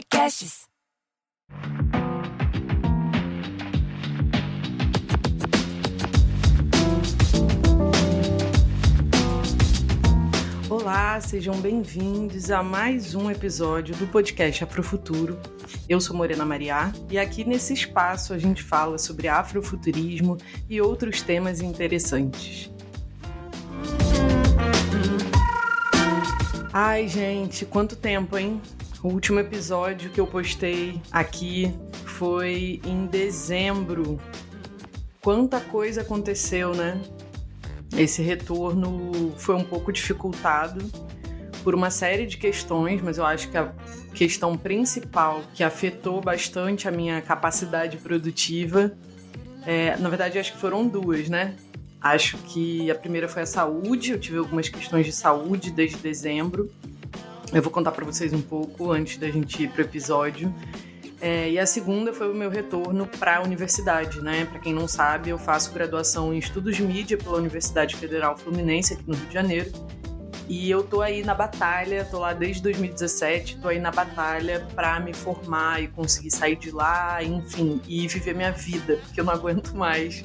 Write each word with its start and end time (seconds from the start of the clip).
Podcasts. 0.00 0.66
Olá, 10.70 11.20
sejam 11.20 11.54
bem-vindos 11.60 12.50
a 12.50 12.62
mais 12.62 13.14
um 13.14 13.30
episódio 13.30 13.94
do 13.96 14.06
podcast 14.06 14.64
Afrofuturo. 14.64 15.38
Eu 15.86 16.00
sou 16.00 16.16
Morena 16.16 16.46
Mariá 16.46 16.92
e 17.10 17.18
aqui 17.18 17.44
nesse 17.44 17.74
espaço 17.74 18.32
a 18.32 18.38
gente 18.38 18.62
fala 18.62 18.96
sobre 18.96 19.28
afrofuturismo 19.28 20.38
e 20.66 20.80
outros 20.80 21.20
temas 21.20 21.60
interessantes. 21.60 22.70
Ai, 26.72 27.06
gente, 27.06 27.66
quanto 27.66 27.96
tempo, 27.96 28.38
hein? 28.38 28.62
O 29.02 29.08
último 29.08 29.40
episódio 29.40 30.10
que 30.10 30.20
eu 30.20 30.26
postei 30.26 31.00
aqui 31.10 31.72
foi 32.04 32.82
em 32.84 33.06
dezembro. 33.06 34.20
Quanta 35.22 35.58
coisa 35.58 36.02
aconteceu, 36.02 36.74
né? 36.74 37.00
Esse 37.96 38.20
retorno 38.20 39.32
foi 39.38 39.54
um 39.54 39.64
pouco 39.64 39.90
dificultado 39.90 40.84
por 41.64 41.74
uma 41.74 41.90
série 41.90 42.26
de 42.26 42.36
questões, 42.36 43.00
mas 43.00 43.16
eu 43.16 43.24
acho 43.24 43.50
que 43.50 43.56
a 43.56 43.72
questão 44.14 44.54
principal 44.54 45.42
que 45.54 45.64
afetou 45.64 46.20
bastante 46.20 46.86
a 46.86 46.90
minha 46.90 47.22
capacidade 47.22 47.96
produtiva, 47.96 48.92
é, 49.64 49.96
na 49.96 50.10
verdade, 50.10 50.38
acho 50.38 50.52
que 50.52 50.58
foram 50.58 50.86
duas, 50.86 51.26
né? 51.30 51.56
Acho 52.02 52.36
que 52.36 52.90
a 52.90 52.94
primeira 52.94 53.28
foi 53.28 53.42
a 53.42 53.46
saúde, 53.46 54.12
eu 54.12 54.20
tive 54.20 54.36
algumas 54.36 54.68
questões 54.68 55.06
de 55.06 55.12
saúde 55.12 55.70
desde 55.70 55.96
dezembro. 55.96 56.70
Eu 57.52 57.62
vou 57.62 57.72
contar 57.72 57.90
para 57.90 58.04
vocês 58.04 58.32
um 58.32 58.40
pouco 58.40 58.92
antes 58.92 59.16
da 59.16 59.28
gente 59.28 59.64
ir 59.64 59.70
pro 59.70 59.82
episódio. 59.82 60.54
É, 61.20 61.50
e 61.50 61.58
a 61.58 61.66
segunda 61.66 62.12
foi 62.12 62.30
o 62.30 62.34
meu 62.34 62.48
retorno 62.48 63.06
para 63.06 63.38
a 63.38 63.42
universidade, 63.42 64.22
né? 64.22 64.46
Para 64.46 64.60
quem 64.60 64.72
não 64.72 64.86
sabe, 64.86 65.30
eu 65.30 65.38
faço 65.38 65.72
graduação 65.72 66.32
em 66.32 66.38
estudos 66.38 66.76
de 66.76 66.82
mídia 66.82 67.18
pela 67.18 67.36
Universidade 67.36 67.96
Federal 67.96 68.38
Fluminense 68.38 68.94
aqui 68.94 69.02
no 69.06 69.14
Rio 69.14 69.26
de 69.26 69.34
Janeiro. 69.34 69.72
E 70.48 70.70
eu 70.70 70.82
tô 70.82 71.02
aí 71.02 71.24
na 71.24 71.34
batalha, 71.34 72.04
tô 72.04 72.20
lá 72.20 72.32
desde 72.32 72.62
2017, 72.62 73.58
tô 73.58 73.68
aí 73.68 73.78
na 73.78 73.90
batalha 73.90 74.66
para 74.74 74.98
me 75.00 75.12
formar 75.12 75.82
e 75.82 75.88
conseguir 75.88 76.30
sair 76.30 76.56
de 76.56 76.70
lá, 76.70 77.22
enfim, 77.22 77.80
e 77.86 78.08
viver 78.08 78.34
minha 78.34 78.50
vida, 78.50 78.96
porque 78.96 79.20
eu 79.20 79.24
não 79.24 79.32
aguento 79.32 79.76
mais 79.76 80.24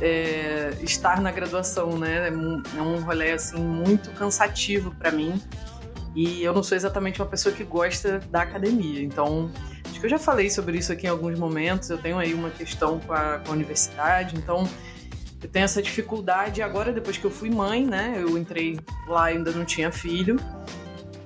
é, 0.00 0.72
estar 0.82 1.20
na 1.20 1.30
graduação, 1.30 1.98
né? 1.98 2.28
É 2.28 2.32
um, 2.32 2.62
é 2.76 3.00
rolê 3.00 3.32
assim 3.32 3.60
muito 3.60 4.10
cansativo 4.12 4.92
para 4.98 5.10
mim. 5.10 5.40
E 6.14 6.42
eu 6.42 6.52
não 6.52 6.62
sou 6.62 6.76
exatamente 6.76 7.20
uma 7.20 7.28
pessoa 7.28 7.54
que 7.54 7.64
gosta 7.64 8.18
da 8.30 8.42
academia. 8.42 9.02
Então, 9.02 9.50
acho 9.88 9.98
que 9.98 10.06
eu 10.06 10.10
já 10.10 10.18
falei 10.18 10.50
sobre 10.50 10.78
isso 10.78 10.92
aqui 10.92 11.06
em 11.06 11.10
alguns 11.10 11.38
momentos. 11.38 11.88
Eu 11.88 11.98
tenho 11.98 12.18
aí 12.18 12.34
uma 12.34 12.50
questão 12.50 13.00
com 13.00 13.12
a, 13.12 13.38
com 13.38 13.50
a 13.50 13.54
universidade. 13.54 14.36
Então, 14.36 14.68
eu 15.42 15.48
tenho 15.48 15.64
essa 15.64 15.82
dificuldade. 15.82 16.60
Agora, 16.60 16.92
depois 16.92 17.16
que 17.16 17.24
eu 17.24 17.30
fui 17.30 17.50
mãe, 17.50 17.86
né? 17.86 18.14
Eu 18.16 18.36
entrei 18.36 18.78
lá 19.08 19.26
ainda 19.26 19.50
não 19.52 19.64
tinha 19.64 19.90
filho. 19.90 20.36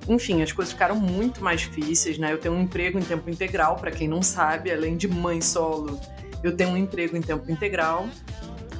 Enfim, 0.09 0.41
as 0.41 0.53
coisas 0.53 0.73
ficaram 0.73 0.95
muito 0.95 1.43
mais 1.43 1.63
difíceis, 1.63 2.17
né? 2.17 2.33
Eu 2.33 2.39
tenho 2.39 2.55
um 2.55 2.63
emprego 2.63 2.97
em 2.99 3.03
tempo 3.03 3.29
integral, 3.29 3.77
para 3.77 3.91
quem 3.91 4.07
não 4.07 4.23
sabe, 4.23 4.71
além 4.71 4.97
de 4.97 5.09
mãe 5.09 5.41
solo, 5.41 6.01
eu 6.45 6.57
tenho 6.57 6.71
um 6.71 6.77
emprego 6.77 7.17
em 7.17 7.21
tempo 7.21 7.51
integral. 7.51 8.09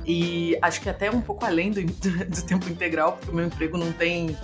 E 0.07 0.57
acho 0.63 0.81
que 0.81 0.89
até 0.89 1.11
um 1.11 1.21
pouco 1.21 1.45
além 1.45 1.73
do, 1.73 1.83
do 1.83 2.43
tempo 2.47 2.71
integral, 2.71 3.15
porque 3.15 3.31
o 3.31 3.35
meu 3.35 3.47
emprego 3.47 3.77
não 3.77 3.91
tem 3.91 4.37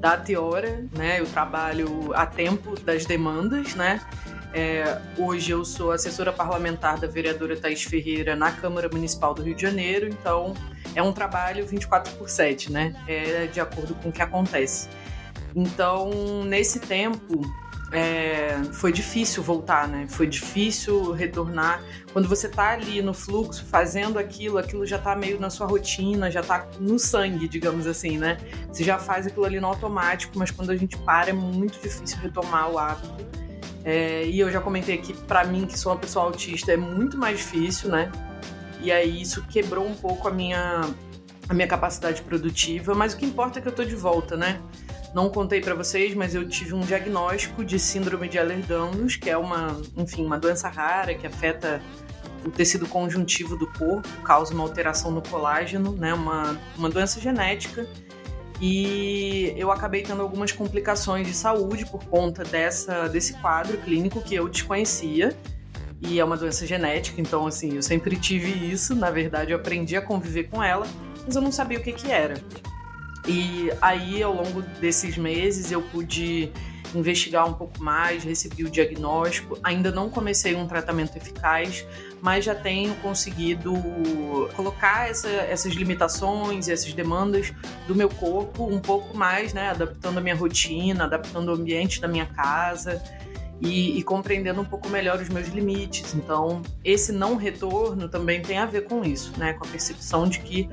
data 0.00 0.32
e 0.32 0.36
hora, 0.36 0.84
né? 0.96 1.20
Eu 1.20 1.26
trabalho 1.26 2.12
a 2.14 2.24
tempo 2.24 2.78
das 2.80 3.04
demandas, 3.04 3.74
né? 3.74 4.00
É, 4.52 5.00
hoje 5.16 5.52
eu 5.52 5.64
sou 5.64 5.92
assessora 5.92 6.32
parlamentar 6.32 6.98
da 6.98 7.06
vereadora 7.06 7.56
Thais 7.56 7.84
Ferreira 7.84 8.34
na 8.34 8.50
Câmara 8.50 8.88
Municipal 8.92 9.32
do 9.32 9.42
Rio 9.42 9.54
de 9.54 9.62
Janeiro, 9.62 10.08
então 10.08 10.54
é 10.94 11.02
um 11.02 11.12
trabalho 11.12 11.64
24 11.64 12.14
por 12.14 12.28
7, 12.28 12.72
né? 12.72 12.94
É 13.06 13.46
de 13.46 13.60
acordo 13.60 13.94
com 13.96 14.08
o 14.08 14.12
que 14.12 14.22
acontece. 14.22 14.88
Então, 15.54 16.44
nesse 16.44 16.80
tempo, 16.80 17.42
é, 17.92 18.62
foi 18.72 18.92
difícil 18.92 19.42
voltar, 19.42 19.88
né? 19.88 20.06
Foi 20.08 20.26
difícil 20.26 21.12
retornar. 21.12 21.82
Quando 22.12 22.28
você 22.28 22.48
tá 22.48 22.70
ali 22.70 23.02
no 23.02 23.12
fluxo, 23.12 23.64
fazendo 23.64 24.18
aquilo, 24.18 24.58
aquilo 24.58 24.86
já 24.86 24.98
tá 24.98 25.16
meio 25.16 25.40
na 25.40 25.50
sua 25.50 25.66
rotina, 25.66 26.30
já 26.30 26.42
tá 26.42 26.68
no 26.78 26.98
sangue, 26.98 27.48
digamos 27.48 27.86
assim, 27.86 28.16
né? 28.16 28.38
Você 28.70 28.84
já 28.84 28.98
faz 28.98 29.26
aquilo 29.26 29.44
ali 29.44 29.58
no 29.58 29.66
automático, 29.66 30.38
mas 30.38 30.50
quando 30.50 30.70
a 30.70 30.76
gente 30.76 30.96
para 30.98 31.30
é 31.30 31.32
muito 31.32 31.80
difícil 31.80 32.18
retomar 32.18 32.70
o 32.70 32.78
hábito. 32.78 33.40
É, 33.84 34.24
e 34.26 34.38
eu 34.38 34.50
já 34.50 34.60
comentei 34.60 34.94
aqui, 34.94 35.14
para 35.14 35.44
mim, 35.44 35.66
que 35.66 35.78
sou 35.78 35.92
uma 35.92 35.98
pessoa 35.98 36.26
autista, 36.26 36.70
é 36.70 36.76
muito 36.76 37.16
mais 37.18 37.38
difícil, 37.38 37.90
né? 37.90 38.10
E 38.80 38.92
aí 38.92 39.20
isso 39.20 39.42
quebrou 39.46 39.86
um 39.86 39.94
pouco 39.94 40.28
a 40.28 40.30
minha, 40.30 40.82
a 41.48 41.54
minha 41.54 41.66
capacidade 41.66 42.22
produtiva, 42.22 42.94
mas 42.94 43.14
o 43.14 43.16
que 43.16 43.26
importa 43.26 43.58
é 43.58 43.62
que 43.62 43.68
eu 43.68 43.72
tô 43.72 43.84
de 43.84 43.96
volta, 43.96 44.36
né? 44.36 44.60
Não 45.14 45.28
contei 45.28 45.60
para 45.60 45.74
vocês, 45.74 46.14
mas 46.14 46.34
eu 46.34 46.48
tive 46.48 46.74
um 46.74 46.80
diagnóstico 46.80 47.64
de 47.64 47.78
síndrome 47.78 48.28
de 48.28 48.38
Ehlers-Danlos, 48.38 49.16
que 49.16 49.28
é 49.28 49.36
uma, 49.36 49.80
enfim, 49.96 50.24
uma 50.24 50.38
doença 50.38 50.68
rara 50.68 51.14
que 51.14 51.26
afeta 51.26 51.82
o 52.44 52.50
tecido 52.50 52.86
conjuntivo 52.86 53.56
do 53.56 53.66
corpo, 53.66 54.08
causa 54.22 54.54
uma 54.54 54.62
alteração 54.62 55.10
no 55.10 55.20
colágeno, 55.20 55.92
né, 55.92 56.14
uma, 56.14 56.58
uma 56.76 56.88
doença 56.88 57.20
genética. 57.20 57.86
E 58.60 59.54
eu 59.56 59.72
acabei 59.72 60.02
tendo 60.02 60.20
algumas 60.20 60.52
complicações 60.52 61.26
de 61.26 61.32
saúde 61.32 61.86
por 61.86 62.04
conta 62.04 62.44
dessa, 62.44 63.08
desse 63.08 63.32
quadro 63.34 63.78
clínico 63.78 64.20
que 64.20 64.34
eu 64.34 64.48
desconhecia. 64.48 65.34
E 66.00 66.20
é 66.20 66.24
uma 66.24 66.36
doença 66.36 66.66
genética, 66.66 67.20
então, 67.20 67.46
assim, 67.46 67.74
eu 67.76 67.82
sempre 67.82 68.16
tive 68.16 68.50
isso. 68.70 68.94
Na 68.94 69.10
verdade, 69.10 69.52
eu 69.52 69.58
aprendi 69.58 69.96
a 69.96 70.02
conviver 70.02 70.44
com 70.44 70.62
ela, 70.62 70.86
mas 71.26 71.36
eu 71.36 71.42
não 71.42 71.52
sabia 71.52 71.78
o 71.78 71.82
que, 71.82 71.92
que 71.92 72.10
era. 72.10 72.34
E 73.26 73.70
aí, 73.80 74.22
ao 74.22 74.34
longo 74.34 74.62
desses 74.80 75.16
meses, 75.16 75.70
eu 75.70 75.82
pude 75.82 76.50
investigar 76.94 77.46
um 77.48 77.52
pouco 77.52 77.82
mais, 77.82 78.24
recebi 78.24 78.64
o 78.64 78.70
diagnóstico. 78.70 79.58
Ainda 79.62 79.90
não 79.90 80.08
comecei 80.10 80.54
um 80.54 80.66
tratamento 80.66 81.16
eficaz, 81.16 81.86
mas 82.20 82.44
já 82.44 82.54
tenho 82.54 82.94
conseguido 82.96 83.72
colocar 84.54 85.08
essa, 85.08 85.28
essas 85.28 85.72
limitações 85.74 86.68
essas 86.68 86.92
demandas 86.92 87.52
do 87.86 87.94
meu 87.94 88.08
corpo 88.08 88.64
um 88.64 88.80
pouco 88.80 89.16
mais, 89.16 89.52
né? 89.52 89.70
Adaptando 89.70 90.18
a 90.18 90.20
minha 90.20 90.34
rotina, 90.34 91.04
adaptando 91.04 91.48
o 91.48 91.52
ambiente 91.52 92.00
da 92.00 92.08
minha 92.08 92.26
casa. 92.26 93.02
E, 93.62 93.98
e, 93.98 94.02
compreendendo 94.02 94.62
um 94.62 94.64
pouco 94.64 94.88
melhor 94.88 95.20
os 95.20 95.28
meus 95.28 95.48
limites. 95.48 96.14
Então, 96.14 96.62
esse 96.82 97.12
não 97.12 97.36
retorno 97.36 98.08
também 98.08 98.40
tem 98.40 98.56
a 98.56 98.64
ver 98.64 98.84
com 98.84 99.04
isso, 99.04 99.34
né? 99.36 99.52
Com 99.52 99.66
a 99.66 99.68
percepção 99.68 100.26
de 100.26 100.40
que 100.40 100.66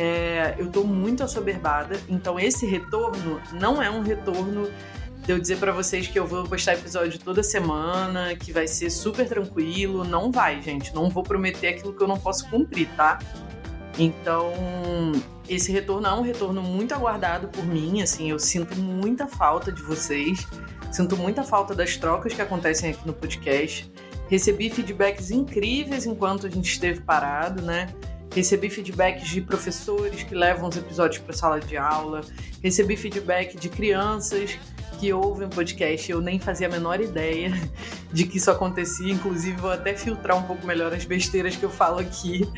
é, 0.00 0.54
eu 0.56 0.70
tô 0.70 0.82
muito 0.82 1.22
assoberbada. 1.22 2.00
Então, 2.08 2.40
esse 2.40 2.64
retorno 2.64 3.38
não 3.52 3.82
é 3.82 3.90
um 3.90 4.00
retorno 4.00 4.70
de 5.26 5.30
eu 5.30 5.38
dizer 5.38 5.58
para 5.58 5.72
vocês 5.72 6.08
que 6.08 6.18
eu 6.18 6.26
vou 6.26 6.44
postar 6.44 6.72
episódio 6.72 7.20
toda 7.20 7.42
semana, 7.42 8.34
que 8.34 8.50
vai 8.50 8.66
ser 8.66 8.88
super 8.88 9.28
tranquilo. 9.28 10.02
Não 10.02 10.32
vai, 10.32 10.62
gente. 10.62 10.94
Não 10.94 11.10
vou 11.10 11.22
prometer 11.22 11.68
aquilo 11.68 11.92
que 11.92 12.02
eu 12.02 12.08
não 12.08 12.18
posso 12.18 12.48
cumprir, 12.48 12.88
tá? 12.96 13.18
Então, 13.98 14.54
esse 15.46 15.70
retorno 15.70 16.06
é 16.06 16.14
um 16.14 16.22
retorno 16.22 16.62
muito 16.62 16.94
aguardado 16.94 17.48
por 17.48 17.66
mim. 17.66 18.00
Assim, 18.00 18.30
eu 18.30 18.38
sinto 18.38 18.74
muita 18.76 19.26
falta 19.26 19.70
de 19.70 19.82
vocês. 19.82 20.48
Sinto 20.90 21.14
muita 21.14 21.42
falta 21.42 21.74
das 21.74 21.98
trocas 21.98 22.32
que 22.32 22.40
acontecem 22.40 22.92
aqui 22.92 23.06
no 23.06 23.12
podcast. 23.12 23.92
Recebi 24.30 24.70
feedbacks 24.70 25.30
incríveis 25.30 26.06
enquanto 26.06 26.46
a 26.46 26.50
gente 26.50 26.72
esteve 26.72 27.02
parado, 27.02 27.60
né? 27.60 27.92
Recebi 28.34 28.70
feedbacks 28.70 29.28
de 29.28 29.40
professores 29.40 30.22
que 30.22 30.34
levam 30.34 30.68
os 30.68 30.76
episódios 30.76 31.22
para 31.22 31.34
sala 31.34 31.60
de 31.60 31.76
aula. 31.76 32.20
Recebi 32.62 32.96
feedback 32.96 33.56
de 33.56 33.68
crianças 33.68 34.56
que 34.98 35.12
ouvem 35.12 35.46
o 35.46 35.50
podcast. 35.50 36.10
Eu 36.10 36.20
nem 36.20 36.38
fazia 36.38 36.68
a 36.68 36.70
menor 36.70 37.00
ideia 37.00 37.52
de 38.12 38.26
que 38.26 38.36
isso 38.36 38.50
acontecia. 38.50 39.12
Inclusive, 39.12 39.56
vou 39.56 39.70
até 39.70 39.94
filtrar 39.94 40.36
um 40.36 40.42
pouco 40.42 40.66
melhor 40.66 40.92
as 40.92 41.04
besteiras 41.04 41.56
que 41.56 41.64
eu 41.64 41.70
falo 41.70 41.98
aqui. 41.98 42.48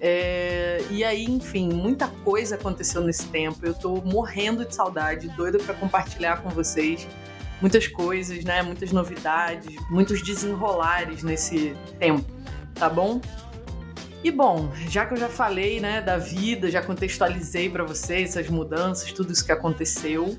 É... 0.00 0.80
e 0.92 1.02
aí, 1.02 1.24
enfim, 1.24 1.72
muita 1.72 2.06
coisa 2.24 2.54
aconteceu 2.54 3.02
nesse 3.02 3.26
tempo. 3.26 3.58
Eu 3.66 3.74
tô 3.74 3.96
morrendo 4.02 4.64
de 4.64 4.74
saudade, 4.74 5.28
doida 5.30 5.58
para 5.58 5.74
compartilhar 5.74 6.42
com 6.42 6.50
vocês 6.50 7.06
muitas 7.60 7.88
coisas, 7.88 8.44
né? 8.44 8.62
Muitas 8.62 8.92
novidades, 8.92 9.76
muitos 9.90 10.22
desenrolares 10.22 11.22
nesse 11.22 11.74
tempo, 11.98 12.24
tá 12.74 12.88
bom? 12.88 13.20
E 14.22 14.30
bom, 14.30 14.70
já 14.88 15.06
que 15.06 15.14
eu 15.14 15.18
já 15.18 15.28
falei, 15.28 15.80
né, 15.80 16.00
da 16.00 16.16
vida, 16.16 16.70
já 16.70 16.82
contextualizei 16.82 17.70
para 17.70 17.84
vocês 17.84 18.30
essas 18.30 18.48
mudanças, 18.50 19.12
tudo 19.12 19.32
isso 19.32 19.44
que 19.44 19.52
aconteceu, 19.52 20.38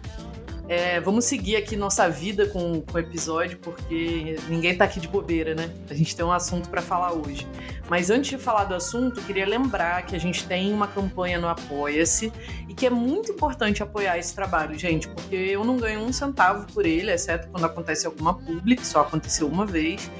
É, 0.71 0.99
vamos 1.01 1.25
seguir 1.25 1.55
aqui 1.55 1.75
nossa 1.75 2.07
vida 2.07 2.45
com, 2.45 2.81
com 2.81 2.95
o 2.95 2.99
episódio, 2.99 3.57
porque 3.57 4.37
ninguém 4.47 4.77
tá 4.77 4.85
aqui 4.85 4.99
de 4.99 5.07
bobeira, 5.07 5.55
né? 5.55 5.71
A 5.89 5.95
gente 5.95 6.15
tem 6.15 6.23
um 6.23 6.31
assunto 6.31 6.69
para 6.69 6.79
falar 6.79 7.11
hoje. 7.11 7.47
Mas 7.89 8.11
antes 8.11 8.29
de 8.29 8.37
falar 8.37 8.65
do 8.65 8.75
assunto, 8.75 9.19
queria 9.23 9.47
lembrar 9.47 10.05
que 10.05 10.15
a 10.15 10.19
gente 10.19 10.45
tem 10.45 10.71
uma 10.71 10.85
campanha 10.87 11.39
no 11.39 11.47
Apoia-se 11.47 12.31
e 12.67 12.75
que 12.75 12.85
é 12.85 12.89
muito 12.91 13.31
importante 13.31 13.81
apoiar 13.81 14.19
esse 14.19 14.35
trabalho, 14.35 14.77
gente, 14.77 15.07
porque 15.07 15.35
eu 15.35 15.63
não 15.63 15.75
ganho 15.75 16.01
um 16.01 16.13
centavo 16.13 16.71
por 16.71 16.85
ele, 16.85 17.11
exceto 17.11 17.47
quando 17.49 17.65
acontece 17.65 18.05
alguma 18.05 18.35
public, 18.35 18.85
só 18.85 19.01
aconteceu 19.01 19.47
uma 19.47 19.65
vez. 19.65 20.11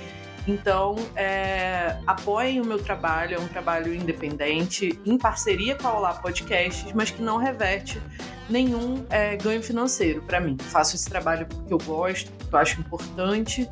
Então, 0.50 0.96
é, 1.16 1.96
apoiem 2.08 2.60
o 2.60 2.66
meu 2.66 2.82
trabalho, 2.82 3.36
é 3.36 3.40
um 3.40 3.48
trabalho 3.48 3.94
independente, 3.94 5.00
em 5.06 5.16
parceria 5.16 5.76
com 5.76 5.88
a 5.88 5.94
Olá 5.94 6.14
Podcasts, 6.14 6.92
mas 6.92 7.12
que 7.12 7.22
não 7.22 7.38
reverte 7.38 8.02
nenhum 8.50 9.06
é, 9.12 9.38
ganho 9.38 9.62
financeiro 9.62 10.24
para 10.24 10.40
mim. 10.42 10.58
Faço 10.58 10.96
esse 10.96 11.08
trabalho 11.08 11.46
porque 11.46 11.72
eu 11.72 11.78
gosto, 11.78 12.32
porque 12.32 12.56
eu 12.56 12.60
acho 12.60 12.80
importante 12.80 13.70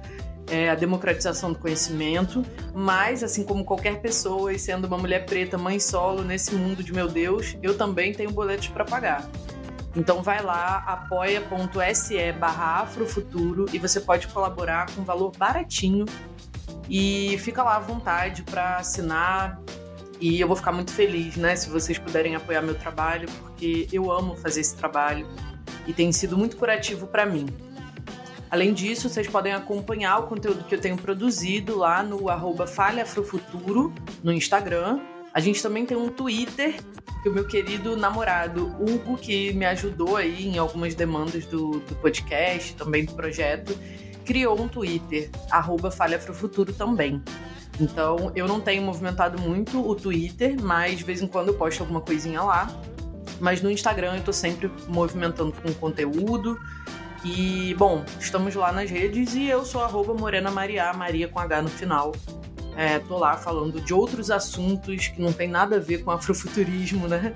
é, 0.52 0.70
a 0.70 0.76
democratização 0.76 1.52
do 1.52 1.58
conhecimento, 1.58 2.46
mas, 2.76 3.24
assim 3.24 3.44
como 3.44 3.66
qualquer 3.66 4.00
pessoa, 4.00 4.54
e 4.54 4.60
sendo 4.60 4.86
uma 4.86 5.00
mulher 5.00 5.26
preta, 5.26 5.58
mãe 5.58 5.80
solo, 5.80 6.24
nesse 6.24 6.54
mundo 6.54 6.84
de 6.84 6.94
meu 6.94 7.08
Deus, 7.08 7.58
eu 7.64 7.76
também 7.76 8.14
tenho 8.14 8.30
boletos 8.30 8.68
para 8.68 8.86
pagar. 8.86 9.28
Então 9.96 10.22
vai 10.22 10.44
lá, 10.44 10.84
apoia.se 10.86 12.32
barra 12.34 12.84
afrofuturo 12.84 13.66
e 13.74 13.80
você 13.80 14.00
pode 14.00 14.28
colaborar 14.28 14.86
com 14.94 15.02
um 15.02 15.04
valor 15.04 15.32
baratinho 15.36 16.06
e 16.90 17.38
fica 17.40 17.64
lá 17.64 17.76
à 17.76 17.80
vontade 17.80 18.44
para 18.44 18.78
assinar. 18.78 19.60
E 20.20 20.40
eu 20.40 20.48
vou 20.48 20.56
ficar 20.56 20.72
muito 20.72 20.92
feliz, 20.92 21.36
né, 21.36 21.56
se 21.56 21.70
vocês 21.70 22.00
puderem 22.00 22.36
apoiar 22.36 22.62
meu 22.62 22.74
trabalho, 22.74 23.30
porque 23.40 23.88
eu 23.92 24.12
amo 24.12 24.36
fazer 24.36 24.62
esse 24.62 24.76
trabalho 24.76 25.28
e 25.86 25.94
tem 25.94 26.12
sido 26.12 26.38
muito 26.38 26.58
curativo 26.58 27.06
para 27.06 27.26
mim. 27.26 27.46
Além 28.50 28.74
disso, 28.74 29.10
vocês 29.10 29.28
podem 29.28 29.54
acompanhar 29.54 30.20
o 30.20 30.24
conteúdo 30.24 30.64
que 30.64 30.74
eu 30.74 30.80
tenho 30.80 30.98
produzido 30.98 31.78
lá 31.78 32.02
no 32.02 32.30
arroba 32.30 32.66
Falhafrofuturo 32.66 33.94
no 34.24 34.32
Instagram. 34.32 35.00
A 35.34 35.40
gente 35.40 35.62
também 35.62 35.86
tem 35.86 35.98
um 35.98 36.10
Twitter, 36.10 36.76
que 37.22 37.30
o 37.30 37.34
meu 37.34 37.46
querido 37.46 37.98
namorado 37.98 38.68
Hugo, 38.80 39.18
que 39.18 39.52
me 39.54 39.66
ajudou 39.66 40.16
aí 40.16 40.48
em 40.48 40.58
algumas 40.58 40.96
demandas 40.96 41.46
do, 41.46 41.80
do 41.80 41.96
podcast, 41.96 42.74
também 42.76 43.04
do 43.04 43.14
projeto, 43.14 43.78
criou 44.28 44.60
um 44.60 44.68
Twitter, 44.68 45.30
arroba 45.50 45.90
Falha 45.90 46.20
para 46.20 46.32
o 46.32 46.36
Futuro 46.36 46.74
também. 46.74 47.24
Então, 47.80 48.32
eu 48.36 48.46
não 48.46 48.60
tenho 48.60 48.82
movimentado 48.82 49.42
muito 49.42 49.88
o 49.88 49.96
Twitter, 49.96 50.62
mas 50.62 50.98
de 50.98 51.04
vez 51.06 51.22
em 51.22 51.28
quando 51.28 51.48
eu 51.48 51.54
posto 51.54 51.82
alguma 51.82 52.02
coisinha 52.02 52.42
lá. 52.42 52.70
Mas 53.40 53.62
no 53.62 53.72
Instagram 53.72 54.18
eu 54.18 54.24
tô 54.24 54.34
sempre 54.34 54.70
movimentando 54.90 55.54
com 55.54 55.74
conteúdo. 55.74 56.60
E, 57.24 57.74
bom, 57.76 58.04
estamos 58.20 58.54
lá 58.54 58.72
nas 58.72 58.90
redes 58.90 59.34
e 59.34 59.48
eu 59.48 59.64
sou 59.64 59.82
arroba 59.82 60.14
Morena 60.14 60.52
Maria, 60.52 60.92
Maria 60.92 61.28
com 61.28 61.40
H 61.40 61.62
no 61.62 61.70
final. 61.70 62.14
É, 62.76 63.00
tô 63.00 63.18
lá 63.18 63.38
falando 63.38 63.80
de 63.80 63.94
outros 63.94 64.30
assuntos 64.30 65.08
que 65.08 65.22
não 65.22 65.32
tem 65.32 65.48
nada 65.48 65.78
a 65.78 65.80
ver 65.80 66.04
com 66.04 66.12
afrofuturismo, 66.12 67.08
né? 67.08 67.34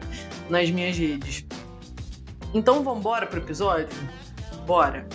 Nas 0.49 0.69
minhas 0.69 0.97
redes. 0.97 1.45
Então, 2.53 2.83
vamos 2.83 2.99
embora 2.99 3.25
pro 3.25 3.39
episódio? 3.39 3.97
Bora! 4.65 5.07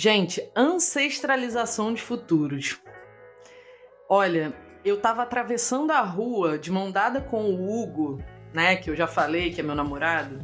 Gente, 0.00 0.48
ancestralização 0.54 1.92
de 1.92 2.00
futuros. 2.00 2.78
Olha, 4.08 4.54
eu 4.84 5.00
tava 5.00 5.24
atravessando 5.24 5.90
a 5.90 6.02
rua 6.02 6.56
de 6.56 6.70
mão 6.70 6.88
dada 6.88 7.20
com 7.20 7.46
o 7.46 7.68
Hugo, 7.68 8.22
né, 8.54 8.76
que 8.76 8.90
eu 8.90 8.94
já 8.94 9.08
falei 9.08 9.52
que 9.52 9.60
é 9.60 9.64
meu 9.64 9.74
namorado, 9.74 10.38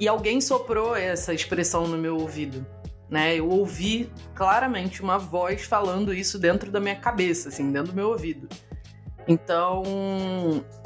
e 0.00 0.08
alguém 0.08 0.40
soprou 0.40 0.96
essa 0.96 1.34
expressão 1.34 1.86
no 1.86 1.98
meu 1.98 2.16
ouvido, 2.16 2.66
né? 3.10 3.38
Eu 3.38 3.50
ouvi 3.50 4.10
claramente 4.34 5.02
uma 5.02 5.18
voz 5.18 5.66
falando 5.66 6.14
isso 6.14 6.38
dentro 6.38 6.70
da 6.70 6.80
minha 6.80 6.96
cabeça, 6.96 7.50
assim, 7.50 7.70
dentro 7.70 7.92
do 7.92 7.96
meu 7.96 8.08
ouvido. 8.08 8.48
Então, 9.28 9.82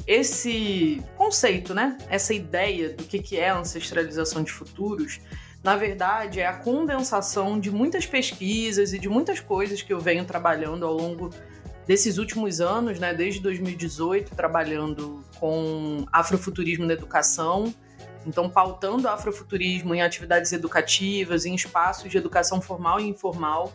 esse 0.04 1.00
conceito, 1.16 1.72
né? 1.75 1.96
Essa 2.08 2.34
ideia 2.34 2.88
do 2.92 3.04
que 3.04 3.36
é 3.36 3.50
ancestralização 3.50 4.42
de 4.42 4.50
futuros 4.50 5.20
na 5.68 5.76
verdade, 5.76 6.40
é 6.40 6.46
a 6.46 6.54
condensação 6.54 7.60
de 7.60 7.70
muitas 7.70 8.06
pesquisas 8.06 8.94
e 8.94 8.98
de 8.98 9.06
muitas 9.06 9.38
coisas 9.38 9.82
que 9.82 9.92
eu 9.92 10.00
venho 10.00 10.24
trabalhando 10.24 10.86
ao 10.86 10.94
longo 10.94 11.28
desses 11.86 12.16
últimos 12.16 12.58
anos, 12.58 12.98
né, 12.98 13.12
desde 13.12 13.38
2018, 13.40 14.34
trabalhando 14.34 15.22
com 15.38 16.06
afrofuturismo 16.10 16.86
na 16.86 16.94
educação, 16.94 17.74
então 18.26 18.48
pautando 18.48 19.06
afrofuturismo 19.08 19.94
em 19.94 20.00
atividades 20.00 20.54
educativas, 20.54 21.44
em 21.44 21.54
espaços 21.54 22.10
de 22.10 22.16
educação 22.16 22.62
formal 22.62 22.98
e 22.98 23.06
informal. 23.06 23.70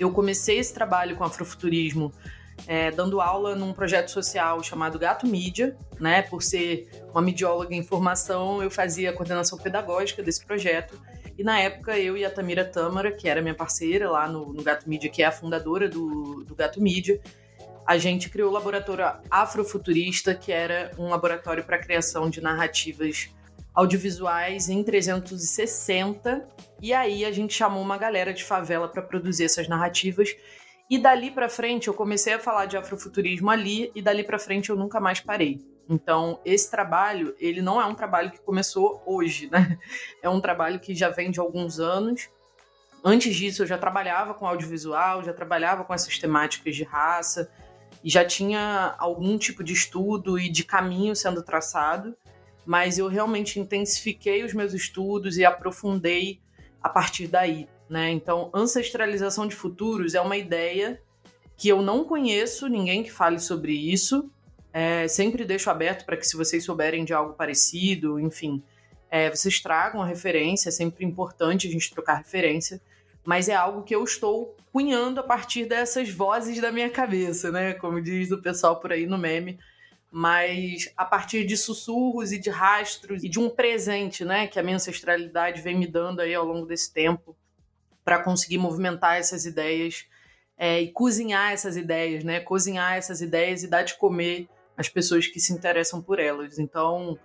Eu 0.00 0.10
comecei 0.10 0.58
esse 0.58 0.72
trabalho 0.72 1.14
com 1.14 1.24
afrofuturismo 1.24 2.10
é, 2.66 2.90
dando 2.90 3.20
aula 3.20 3.54
num 3.54 3.74
projeto 3.74 4.10
social 4.10 4.62
chamado 4.62 4.98
Gato 4.98 5.26
Mídia, 5.26 5.76
né? 6.00 6.22
Por 6.22 6.42
ser 6.42 6.88
uma 7.10 7.20
midióloga 7.20 7.74
em 7.74 7.82
formação, 7.82 8.62
eu 8.62 8.70
fazia 8.70 9.10
a 9.10 9.12
coordenação 9.12 9.58
pedagógica 9.58 10.22
desse 10.22 10.44
projeto. 10.44 10.98
E 11.38 11.44
na 11.44 11.60
época 11.60 11.96
eu 11.96 12.16
e 12.16 12.24
a 12.24 12.30
Tamira 12.30 12.64
Tâmara, 12.64 13.12
que 13.12 13.28
era 13.28 13.40
minha 13.40 13.54
parceira 13.54 14.10
lá 14.10 14.26
no, 14.26 14.52
no 14.52 14.62
Gato 14.62 14.88
Mídia, 14.88 15.08
que 15.08 15.22
é 15.22 15.26
a 15.26 15.32
fundadora 15.32 15.88
do, 15.88 16.44
do 16.44 16.54
Gato 16.54 16.82
Mídia, 16.82 17.20
a 17.86 17.96
gente 17.96 18.28
criou 18.28 18.50
o 18.50 18.52
laboratório 18.52 19.04
Afrofuturista, 19.30 20.34
que 20.34 20.50
era 20.50 20.90
um 20.98 21.08
laboratório 21.08 21.64
para 21.64 21.78
criação 21.78 22.28
de 22.28 22.40
narrativas 22.40 23.30
audiovisuais 23.72 24.68
em 24.68 24.82
360. 24.82 26.46
E 26.82 26.92
aí 26.92 27.24
a 27.24 27.30
gente 27.30 27.54
chamou 27.54 27.80
uma 27.80 27.96
galera 27.96 28.34
de 28.34 28.42
favela 28.42 28.88
para 28.88 29.00
produzir 29.00 29.44
essas 29.44 29.68
narrativas 29.68 30.34
e 30.90 30.98
dali 30.98 31.30
para 31.30 31.48
frente 31.48 31.88
eu 31.88 31.94
comecei 31.94 32.32
a 32.32 32.38
falar 32.38 32.66
de 32.66 32.76
afrofuturismo 32.76 33.50
ali 33.50 33.92
e 33.94 34.02
dali 34.02 34.24
para 34.24 34.38
frente 34.38 34.70
eu 34.70 34.76
nunca 34.76 34.98
mais 34.98 35.20
parei. 35.20 35.60
Então, 35.88 36.38
esse 36.44 36.70
trabalho, 36.70 37.34
ele 37.38 37.62
não 37.62 37.80
é 37.80 37.86
um 37.86 37.94
trabalho 37.94 38.30
que 38.30 38.40
começou 38.40 39.02
hoje, 39.06 39.48
né? 39.50 39.78
É 40.22 40.28
um 40.28 40.40
trabalho 40.40 40.78
que 40.78 40.94
já 40.94 41.08
vem 41.08 41.30
de 41.30 41.40
alguns 41.40 41.80
anos. 41.80 42.28
Antes 43.02 43.34
disso, 43.34 43.62
eu 43.62 43.66
já 43.66 43.78
trabalhava 43.78 44.34
com 44.34 44.46
audiovisual, 44.46 45.22
já 45.22 45.32
trabalhava 45.32 45.84
com 45.84 45.94
essas 45.94 46.18
temáticas 46.18 46.76
de 46.76 46.84
raça 46.84 47.50
e 48.04 48.10
já 48.10 48.24
tinha 48.24 48.94
algum 48.98 49.38
tipo 49.38 49.64
de 49.64 49.72
estudo 49.72 50.38
e 50.38 50.48
de 50.48 50.64
caminho 50.64 51.16
sendo 51.16 51.42
traçado, 51.42 52.16
mas 52.66 52.98
eu 52.98 53.08
realmente 53.08 53.58
intensifiquei 53.58 54.44
os 54.44 54.52
meus 54.52 54.74
estudos 54.74 55.38
e 55.38 55.44
aprofundei 55.44 56.40
a 56.82 56.88
partir 56.88 57.26
daí. 57.28 57.68
Né? 57.88 58.10
Então, 58.10 58.50
ancestralização 58.52 59.46
de 59.46 59.56
futuros 59.56 60.14
é 60.14 60.20
uma 60.20 60.36
ideia 60.36 61.00
que 61.56 61.68
eu 61.68 61.80
não 61.80 62.04
conheço 62.04 62.68
ninguém 62.68 63.02
que 63.02 63.10
fale 63.10 63.40
sobre 63.40 63.72
isso. 63.72 64.30
É, 64.72 65.08
sempre 65.08 65.44
deixo 65.44 65.70
aberto 65.70 66.04
para 66.04 66.16
que, 66.16 66.26
se 66.26 66.36
vocês 66.36 66.64
souberem 66.64 67.04
de 67.04 67.12
algo 67.12 67.34
parecido, 67.34 68.20
enfim, 68.20 68.62
é, 69.10 69.30
vocês 69.30 69.60
tragam 69.60 70.02
a 70.02 70.06
referência. 70.06 70.68
É 70.68 70.72
sempre 70.72 71.04
importante 71.04 71.66
a 71.66 71.70
gente 71.70 71.90
trocar 71.90 72.16
referência, 72.16 72.80
mas 73.24 73.48
é 73.48 73.54
algo 73.54 73.82
que 73.82 73.94
eu 73.94 74.04
estou 74.04 74.56
cunhando 74.72 75.20
a 75.20 75.22
partir 75.22 75.64
dessas 75.64 76.10
vozes 76.10 76.60
da 76.60 76.70
minha 76.70 76.90
cabeça, 76.90 77.50
né? 77.50 77.74
Como 77.74 78.00
diz 78.00 78.30
o 78.30 78.40
pessoal 78.40 78.80
por 78.80 78.92
aí 78.92 79.06
no 79.06 79.18
meme. 79.18 79.58
Mas 80.10 80.90
a 80.96 81.04
partir 81.04 81.44
de 81.44 81.56
sussurros 81.56 82.32
e 82.32 82.38
de 82.38 82.48
rastros 82.48 83.22
e 83.22 83.28
de 83.28 83.38
um 83.38 83.50
presente, 83.50 84.24
né, 84.24 84.46
que 84.46 84.58
a 84.58 84.62
minha 84.62 84.76
ancestralidade 84.76 85.60
vem 85.60 85.76
me 85.76 85.86
dando 85.86 86.20
aí 86.20 86.34
ao 86.34 86.46
longo 86.46 86.64
desse 86.64 86.90
tempo 86.90 87.36
para 88.02 88.22
conseguir 88.22 88.56
movimentar 88.56 89.18
essas 89.18 89.44
ideias 89.44 90.06
é, 90.56 90.80
e 90.80 90.90
cozinhar 90.92 91.52
essas 91.52 91.76
ideias, 91.76 92.24
né? 92.24 92.40
Cozinhar 92.40 92.96
essas 92.96 93.20
ideias 93.20 93.62
e 93.62 93.68
dar 93.68 93.82
de 93.82 93.94
comer 93.94 94.48
às 94.78 94.88
pessoas 94.88 95.26
que 95.26 95.40
se 95.40 95.52
interessam 95.52 96.00
por 96.00 96.20
elas. 96.20 96.58
Então, 96.58 97.18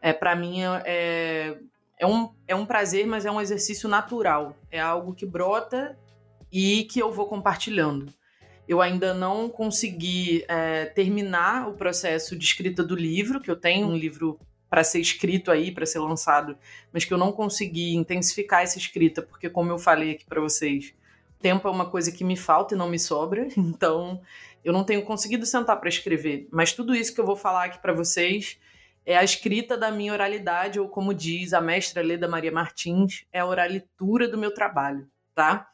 é, 0.00 0.12
para 0.12 0.34
mim 0.34 0.62
é, 0.62 1.58
é, 1.98 2.06
um, 2.06 2.30
é 2.48 2.54
um 2.54 2.64
prazer, 2.64 3.06
mas 3.06 3.26
é 3.26 3.30
um 3.30 3.40
exercício 3.40 3.88
natural. 3.88 4.56
É 4.70 4.80
algo 4.80 5.14
que 5.14 5.26
brota 5.26 5.98
e 6.50 6.84
que 6.84 6.98
eu 6.98 7.12
vou 7.12 7.26
compartilhando. 7.26 8.12
Eu 8.66 8.80
ainda 8.80 9.12
não 9.12 9.50
consegui 9.50 10.42
é, 10.48 10.86
terminar 10.86 11.68
o 11.68 11.74
processo 11.74 12.34
de 12.34 12.44
escrita 12.46 12.82
do 12.82 12.96
livro, 12.96 13.38
que 13.38 13.50
eu 13.50 13.56
tenho 13.56 13.86
um 13.86 13.96
livro 13.96 14.40
para 14.70 14.82
ser 14.82 15.00
escrito 15.00 15.50
aí, 15.50 15.70
para 15.70 15.84
ser 15.84 15.98
lançado, 15.98 16.56
mas 16.90 17.04
que 17.04 17.12
eu 17.12 17.18
não 17.18 17.30
consegui 17.30 17.94
intensificar 17.94 18.62
essa 18.62 18.78
escrita, 18.78 19.22
porque 19.22 19.50
como 19.50 19.70
eu 19.70 19.78
falei 19.78 20.12
aqui 20.12 20.24
para 20.24 20.40
vocês, 20.40 20.94
tempo 21.40 21.68
é 21.68 21.70
uma 21.70 21.88
coisa 21.88 22.10
que 22.10 22.24
me 22.24 22.36
falta 22.36 22.74
e 22.74 22.78
não 22.78 22.88
me 22.88 22.98
sobra, 22.98 23.46
então 23.56 24.20
eu 24.64 24.72
não 24.72 24.82
tenho 24.82 25.02
conseguido 25.02 25.44
sentar 25.44 25.78
para 25.78 25.88
escrever. 25.88 26.48
Mas 26.50 26.72
tudo 26.72 26.94
isso 26.94 27.14
que 27.14 27.20
eu 27.20 27.26
vou 27.26 27.36
falar 27.36 27.64
aqui 27.64 27.78
para 27.80 27.92
vocês 27.92 28.58
é 29.04 29.16
a 29.16 29.22
escrita 29.22 29.76
da 29.76 29.90
minha 29.90 30.12
oralidade, 30.12 30.80
ou 30.80 30.88
como 30.88 31.12
diz 31.12 31.52
a 31.52 31.60
mestra 31.60 32.02
Leda 32.02 32.26
Maria 32.26 32.50
Martins, 32.50 33.26
é 33.30 33.40
a 33.40 33.46
oralitura 33.46 34.26
do 34.26 34.38
meu 34.38 34.52
trabalho, 34.52 35.06
tá? 35.34 35.68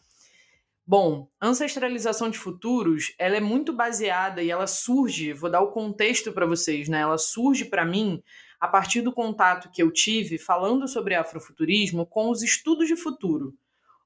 Bom, 0.85 1.29
ancestralização 1.41 2.29
de 2.29 2.37
futuros, 2.37 3.15
ela 3.17 3.37
é 3.37 3.41
muito 3.41 3.73
baseada 3.73 4.43
e 4.43 4.51
ela 4.51 4.67
surge, 4.67 5.33
vou 5.33 5.49
dar 5.49 5.61
o 5.61 5.71
contexto 5.71 6.33
para 6.33 6.45
vocês, 6.45 6.89
né? 6.89 7.03
Ela 7.03 7.19
surge 7.19 7.67
para 7.67 7.85
mim 7.85 8.21
a 8.59 8.67
partir 8.67 9.01
do 9.01 9.13
contato 9.13 9.71
que 9.71 9.81
eu 9.81 9.93
tive 9.93 10.37
falando 10.37 10.89
sobre 10.89 11.15
afrofuturismo 11.15 12.05
com 12.05 12.29
os 12.29 12.43
estudos 12.43 12.89
de 12.89 12.97
futuro 12.97 13.55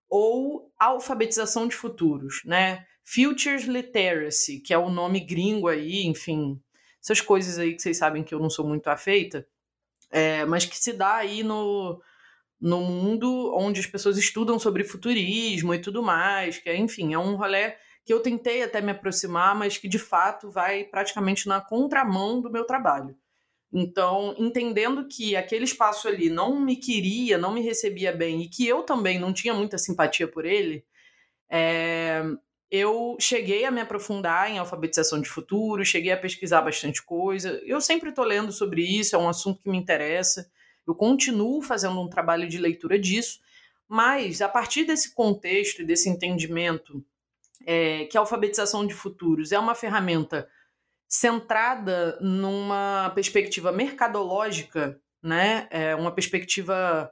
ou 0.09 0.73
alfabetização 0.79 1.67
de 1.67 1.75
futuros, 1.75 2.43
né? 2.45 2.85
Futures 3.05 3.65
Literacy, 3.65 4.61
que 4.61 4.73
é 4.73 4.79
o 4.79 4.91
nome 4.91 5.21
gringo 5.21 5.69
aí, 5.69 6.07
enfim, 6.07 6.61
essas 7.03 7.21
coisas 7.21 7.59
aí 7.59 7.75
que 7.75 7.83
vocês 7.83 7.99
sabem 7.99 8.23
que 8.23 8.35
eu 8.35 8.41
não 8.41 8.49
sou 8.49 8.67
muito 8.67 8.89
afeita, 8.89 9.47
é, 10.11 10.45
mas 10.47 10.65
que 10.65 10.77
se 10.77 10.93
dá 10.93 11.17
aí 11.17 11.43
no, 11.43 12.01
no 12.61 12.81
mundo 12.81 13.53
onde 13.55 13.81
as 13.81 13.87
pessoas 13.87 14.17
estudam 14.17 14.59
sobre 14.59 14.85
futurismo 14.85 15.75
e 15.75 15.81
tudo 15.81 16.03
mais, 16.03 16.59
que 16.59 16.69
é, 16.71 16.77
enfim, 16.77 17.13
é 17.13 17.19
um 17.19 17.37
rolê 17.37 17.77
que 18.05 18.13
eu 18.13 18.21
tentei 18.21 18.63
até 18.63 18.81
me 18.81 18.93
aproximar, 18.93 19.55
mas 19.55 19.77
que 19.77 19.89
de 19.89 19.99
fato 19.99 20.51
vai 20.51 20.85
praticamente 20.85 21.47
na 21.49 21.61
contramão 21.61 22.41
do 22.41 22.51
meu 22.51 22.65
trabalho. 22.65 23.17
Então, 23.77 24.37
entendendo 24.39 25.09
que 25.09 25.35
aquele 25.35 25.65
espaço 25.65 26.07
ali 26.07 26.31
não 26.31 26.61
me 26.61 26.77
queria, 26.77 27.37
não 27.37 27.53
me 27.53 27.61
recebia 27.61 28.13
bem 28.13 28.43
e 28.43 28.49
que 28.49 28.65
eu 28.65 28.85
também 28.85 29.19
não 29.19 29.33
tinha 29.33 29.53
muita 29.53 29.77
simpatia 29.77 30.29
por 30.29 30.45
ele, 30.45 30.85
é, 31.51 32.23
eu 32.71 33.17
cheguei 33.19 33.65
a 33.65 33.73
me 33.73 33.81
aprofundar 33.81 34.49
em 34.49 34.59
alfabetização 34.59 35.21
de 35.21 35.29
futuro, 35.29 35.85
cheguei 35.85 36.13
a 36.13 36.17
pesquisar 36.17 36.63
bastante 36.63 37.03
coisa. 37.03 37.61
Eu 37.65 37.81
sempre 37.81 38.11
estou 38.11 38.25
lendo 38.25 38.53
sobre 38.53 38.81
isso, 38.81 39.17
é 39.17 39.19
um 39.19 39.29
assunto 39.29 39.61
que 39.61 39.69
me 39.69 39.77
interessa. 39.77 40.49
Eu 40.87 40.95
continuo 40.95 41.61
fazendo 41.61 42.01
um 42.01 42.09
trabalho 42.09 42.49
de 42.49 42.59
leitura 42.59 42.97
disso, 42.97 43.41
mas 43.89 44.41
a 44.41 44.49
partir 44.49 44.85
desse 44.85 45.13
contexto 45.13 45.83
e 45.83 45.85
desse 45.85 46.09
entendimento 46.09 47.05
é, 47.67 48.05
que 48.05 48.17
a 48.17 48.21
alfabetização 48.21 48.87
de 48.87 48.95
futuros 48.95 49.51
é 49.51 49.59
uma 49.59 49.75
ferramenta 49.75 50.49
centrada 51.15 52.19
numa 52.21 53.13
perspectiva 53.15 53.71
mercadológica, 53.71 55.01
né? 55.23 55.69
É 55.71 55.95
uma 55.95 56.11
perspectiva 56.11 57.09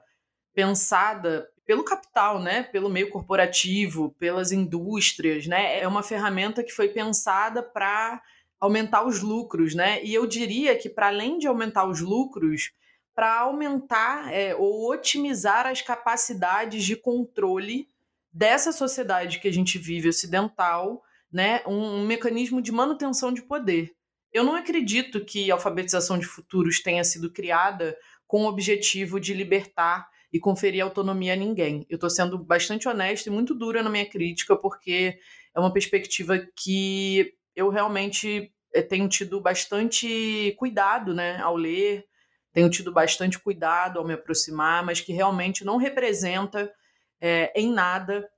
pensada 0.53 1.49
pelo 1.65 1.85
capital, 1.85 2.41
né? 2.41 2.65
Pelo 2.65 2.91
meio 2.91 3.11
corporativo, 3.11 4.11
pelas 4.19 4.51
indústrias, 4.51 5.47
né? 5.47 5.79
É 5.79 5.87
uma 5.87 6.03
ferramenta 6.03 6.65
que 6.65 6.73
foi 6.73 6.89
pensada 6.89 7.63
para 7.63 8.21
aumentar 8.59 9.07
os 9.07 9.21
lucros, 9.21 9.73
né? 9.73 10.03
E 10.03 10.13
eu 10.13 10.27
diria 10.27 10.77
que 10.77 10.89
para 10.89 11.07
além 11.07 11.39
de 11.39 11.47
aumentar 11.47 11.87
os 11.87 12.01
lucros, 12.01 12.73
para 13.15 13.33
aumentar 13.39 14.35
é, 14.35 14.53
ou 14.57 14.91
otimizar 14.91 15.65
as 15.65 15.81
capacidades 15.81 16.83
de 16.83 16.97
controle 16.97 17.87
dessa 18.33 18.73
sociedade 18.73 19.39
que 19.39 19.47
a 19.47 19.53
gente 19.53 19.79
vive 19.79 20.09
ocidental, 20.09 21.05
né, 21.33 21.63
um, 21.67 22.01
um 22.01 22.07
mecanismo 22.07 22.61
de 22.61 22.71
manutenção 22.71 23.33
de 23.33 23.43
poder. 23.43 23.93
Eu 24.33 24.45
não 24.45 24.55
acredito 24.55 25.25
que 25.25 25.51
a 25.51 25.55
alfabetização 25.55 26.19
de 26.19 26.27
futuros 26.27 26.81
tenha 26.81 27.05
sido 27.05 27.31
criada 27.33 27.97
com 28.27 28.45
o 28.45 28.49
objetivo 28.49 29.21
de 29.21 29.35
libertar 29.35 30.09
e 30.33 30.41
conferir 30.41 30.83
autonomia 30.83 31.35
a 31.35 31.37
ninguém. 31.37 31.87
Eu 31.89 31.97
estou 31.97 32.09
sendo 32.09 32.39
bastante 32.39 32.89
honesta 32.89 33.29
e 33.29 33.33
muito 33.33 33.55
dura 33.55 33.83
na 33.83 33.91
minha 33.91 34.09
crítica, 34.09 34.57
porque 34.57 35.19
é 35.55 35.61
uma 35.61 35.73
perspectiva 35.73 36.39
que 36.57 37.35
eu 37.55 37.69
realmente 37.69 38.51
eh, 38.75 38.81
tenho 38.81 39.09
tido 39.09 39.39
bastante 39.41 40.55
cuidado 40.59 41.13
né, 41.13 41.39
ao 41.41 41.55
ler, 41.55 42.07
tenho 42.53 42.71
tido 42.71 42.91
bastante 42.91 43.39
cuidado 43.39 43.99
ao 43.99 44.07
me 44.07 44.15
aproximar, 44.15 44.85
mas 44.85 45.01
que 45.01 45.13
realmente 45.13 45.65
não 45.65 45.77
representa 45.77 46.73
é, 47.21 47.53
em 47.55 47.71
nada 47.71 48.29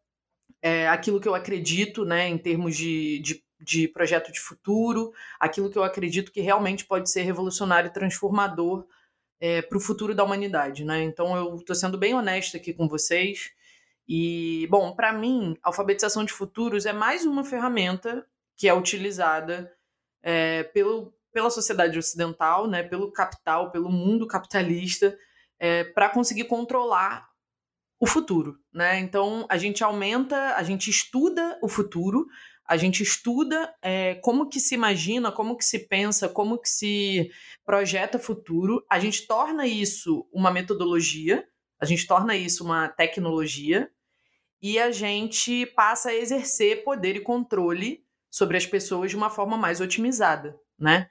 é, 0.64 0.88
aquilo 0.88 1.20
que 1.20 1.28
eu 1.28 1.34
acredito, 1.34 2.06
né, 2.06 2.26
em 2.26 2.38
termos 2.38 2.74
de, 2.74 3.18
de, 3.18 3.44
de, 3.60 3.86
projeto 3.86 4.32
de 4.32 4.40
futuro, 4.40 5.12
aquilo 5.38 5.68
que 5.70 5.76
eu 5.76 5.84
acredito 5.84 6.32
que 6.32 6.40
realmente 6.40 6.86
pode 6.86 7.10
ser 7.10 7.20
revolucionário 7.20 7.88
e 7.88 7.92
transformador 7.92 8.86
é, 9.38 9.60
para 9.60 9.76
o 9.76 9.80
futuro 9.80 10.14
da 10.14 10.24
humanidade, 10.24 10.82
né? 10.82 11.02
Então 11.02 11.36
eu 11.36 11.56
estou 11.56 11.76
sendo 11.76 11.98
bem 11.98 12.14
honesta 12.14 12.56
aqui 12.56 12.72
com 12.72 12.88
vocês. 12.88 13.50
E, 14.08 14.66
bom, 14.70 14.94
para 14.94 15.12
mim, 15.12 15.54
alfabetização 15.62 16.24
de 16.24 16.32
futuros 16.32 16.86
é 16.86 16.94
mais 16.94 17.26
uma 17.26 17.44
ferramenta 17.44 18.26
que 18.56 18.66
é 18.66 18.72
utilizada 18.72 19.70
é, 20.22 20.62
pelo, 20.62 21.12
pela 21.30 21.50
sociedade 21.50 21.98
ocidental, 21.98 22.66
né, 22.66 22.82
pelo 22.82 23.12
capital, 23.12 23.70
pelo 23.70 23.90
mundo 23.90 24.26
capitalista, 24.26 25.14
é, 25.58 25.84
para 25.84 26.08
conseguir 26.08 26.44
controlar 26.44 27.28
o 28.04 28.06
futuro, 28.06 28.58
né? 28.70 29.00
Então 29.00 29.46
a 29.48 29.56
gente 29.56 29.82
aumenta, 29.82 30.56
a 30.56 30.62
gente 30.62 30.90
estuda 30.90 31.58
o 31.62 31.68
futuro, 31.68 32.26
a 32.66 32.76
gente 32.76 33.02
estuda 33.02 33.74
é, 33.80 34.16
como 34.16 34.46
que 34.46 34.60
se 34.60 34.74
imagina, 34.74 35.32
como 35.32 35.56
que 35.56 35.64
se 35.64 35.88
pensa, 35.88 36.28
como 36.28 36.58
que 36.58 36.68
se 36.68 37.30
projeta 37.64 38.18
futuro, 38.18 38.84
a 38.90 39.00
gente 39.00 39.26
torna 39.26 39.66
isso 39.66 40.28
uma 40.30 40.50
metodologia, 40.50 41.48
a 41.80 41.86
gente 41.86 42.06
torna 42.06 42.36
isso 42.36 42.62
uma 42.62 42.88
tecnologia 42.88 43.90
e 44.60 44.78
a 44.78 44.90
gente 44.90 45.64
passa 45.64 46.10
a 46.10 46.14
exercer 46.14 46.84
poder 46.84 47.16
e 47.16 47.20
controle 47.20 48.04
sobre 48.30 48.58
as 48.58 48.66
pessoas 48.66 49.12
de 49.12 49.16
uma 49.16 49.30
forma 49.30 49.56
mais 49.56 49.80
otimizada, 49.80 50.54
né? 50.78 51.08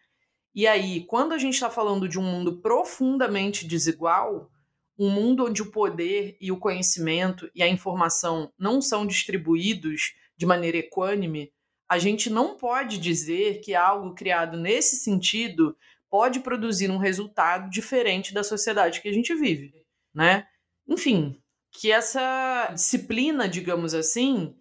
E 0.54 0.68
aí, 0.68 1.04
quando 1.08 1.34
a 1.34 1.40
gente 1.40 1.56
está 1.56 1.72
falando 1.72 2.08
de 2.08 2.20
um 2.20 2.24
mundo 2.24 2.62
profundamente 2.62 3.66
desigual, 3.66 4.53
um 4.98 5.10
mundo 5.10 5.46
onde 5.46 5.62
o 5.62 5.72
poder 5.72 6.38
e 6.40 6.52
o 6.52 6.60
conhecimento 6.60 7.50
e 7.56 7.64
a 7.64 7.68
informação 7.68 8.52
não 8.58 8.82
são 8.82 9.06
distribuídos 9.06 10.14
de 10.38 10.46
maneira 10.46 10.78
equânime, 10.78 11.52
a 11.90 11.98
gente 11.98 12.30
não 12.30 12.56
pode 12.58 12.98
dizer 12.98 13.62
que 13.62 13.76
algo 13.76 14.16
criado 14.16 14.58
nesse 14.58 14.96
sentido 14.98 15.76
pode 16.10 16.40
produzir 16.40 16.90
um 16.92 16.98
resultado 16.98 17.70
diferente 17.70 18.34
da 18.34 18.44
sociedade 18.44 19.02
que 19.02 19.10
a 19.10 19.14
gente 19.14 19.34
vive, 19.34 19.74
né? 20.14 20.48
Enfim, 20.88 21.42
que 21.72 21.92
essa 21.92 22.70
disciplina, 22.74 23.48
digamos 23.48 23.94
assim, 23.94 24.56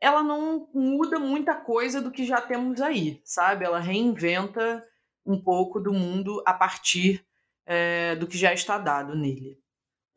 ela 0.00 0.22
não 0.22 0.68
muda 0.74 1.18
muita 1.18 1.54
coisa 1.54 2.00
do 2.00 2.10
que 2.10 2.24
já 2.24 2.40
temos 2.40 2.80
aí, 2.80 3.20
sabe? 3.24 3.64
Ela 3.64 3.78
reinventa 3.78 4.84
um 5.24 5.40
pouco 5.40 5.80
do 5.80 5.92
mundo 5.92 6.42
a 6.46 6.52
partir 6.52 7.24
é, 7.66 8.16
do 8.16 8.26
que 8.26 8.38
já 8.38 8.52
está 8.52 8.78
dado 8.78 9.14
nele. 9.14 9.58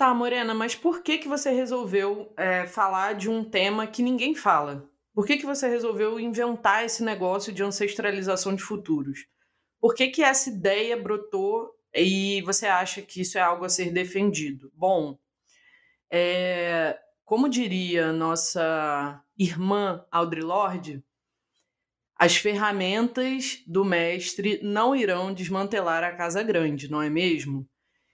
Tá, 0.01 0.15
Morena, 0.15 0.55
mas 0.55 0.73
por 0.73 1.03
que 1.03 1.19
que 1.19 1.27
você 1.27 1.51
resolveu 1.51 2.33
é, 2.35 2.65
falar 2.65 3.13
de 3.13 3.29
um 3.29 3.43
tema 3.43 3.85
que 3.85 4.01
ninguém 4.01 4.33
fala? 4.33 4.89
Por 5.13 5.27
que 5.27 5.37
que 5.37 5.45
você 5.45 5.69
resolveu 5.69 6.19
inventar 6.19 6.83
esse 6.83 7.03
negócio 7.03 7.53
de 7.53 7.61
ancestralização 7.61 8.55
de 8.55 8.63
futuros? 8.63 9.27
Por 9.79 9.93
que 9.93 10.07
que 10.07 10.23
essa 10.23 10.49
ideia 10.49 10.99
brotou 10.99 11.69
e 11.93 12.41
você 12.41 12.65
acha 12.65 13.03
que 13.03 13.21
isso 13.21 13.37
é 13.37 13.41
algo 13.41 13.63
a 13.63 13.69
ser 13.69 13.91
defendido? 13.91 14.71
Bom, 14.73 15.19
é, 16.09 16.97
como 17.23 17.47
diria 17.47 18.11
nossa 18.11 19.23
irmã 19.37 20.03
Audre 20.09 20.41
Lorde, 20.41 21.03
as 22.15 22.35
ferramentas 22.35 23.61
do 23.67 23.85
mestre 23.85 24.59
não 24.63 24.95
irão 24.95 25.31
desmantelar 25.31 26.03
a 26.03 26.15
casa 26.15 26.41
grande, 26.41 26.89
não 26.89 27.03
é 27.03 27.09
mesmo? 27.09 27.69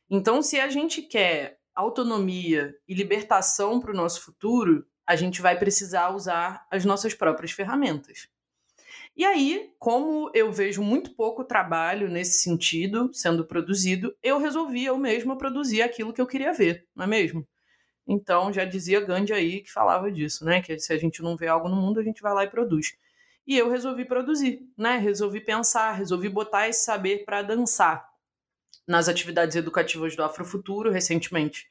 Então, 0.09 0.41
se 0.41 0.59
a 0.59 0.69
gente 0.69 1.01
quer 1.01 1.56
autonomia 1.77 2.75
e 2.87 2.93
libertação 2.95 3.79
para 3.79 3.91
o 3.91 3.95
nosso 3.95 4.21
futuro, 4.21 4.83
a 5.05 5.15
gente 5.15 5.41
vai 5.41 5.57
precisar 5.57 6.09
usar 6.09 6.65
as 6.71 6.83
nossas 6.83 7.13
próprias 7.13 7.51
ferramentas. 7.51 8.27
E 9.15 9.23
aí, 9.23 9.71
como 9.77 10.31
eu 10.33 10.51
vejo 10.51 10.81
muito 10.81 11.13
pouco 11.15 11.43
trabalho 11.43 12.09
nesse 12.09 12.39
sentido 12.39 13.11
sendo 13.13 13.45
produzido, 13.45 14.15
eu 14.23 14.39
resolvi 14.39 14.85
eu 14.85 14.97
mesma 14.97 15.37
produzir 15.37 15.83
aquilo 15.83 16.11
que 16.11 16.21
eu 16.21 16.27
queria 16.27 16.51
ver, 16.51 16.85
não 16.95 17.05
é 17.05 17.07
mesmo? 17.07 17.47
Então, 18.07 18.51
já 18.51 18.65
dizia 18.65 19.01
Gandhi 19.01 19.33
aí 19.33 19.61
que 19.61 19.71
falava 19.71 20.11
disso, 20.11 20.45
né? 20.45 20.61
Que 20.61 20.79
se 20.79 20.93
a 20.93 20.97
gente 20.97 21.21
não 21.21 21.37
vê 21.37 21.47
algo 21.47 21.69
no 21.69 21.75
mundo, 21.75 21.99
a 21.99 22.03
gente 22.03 22.21
vai 22.21 22.33
lá 22.33 22.43
e 22.43 22.49
produz. 22.49 22.97
E 23.45 23.57
eu 23.57 23.69
resolvi 23.69 24.05
produzir, 24.05 24.61
né? 24.77 24.97
Resolvi 24.97 25.41
pensar, 25.41 25.91
resolvi 25.91 26.27
botar 26.29 26.67
esse 26.67 26.83
saber 26.83 27.23
para 27.25 27.41
dançar 27.41 28.06
nas 28.87 29.09
atividades 29.09 29.55
educativas 29.55 30.15
do 30.15 30.23
Afrofuturo 30.23 30.91
recentemente. 30.91 31.67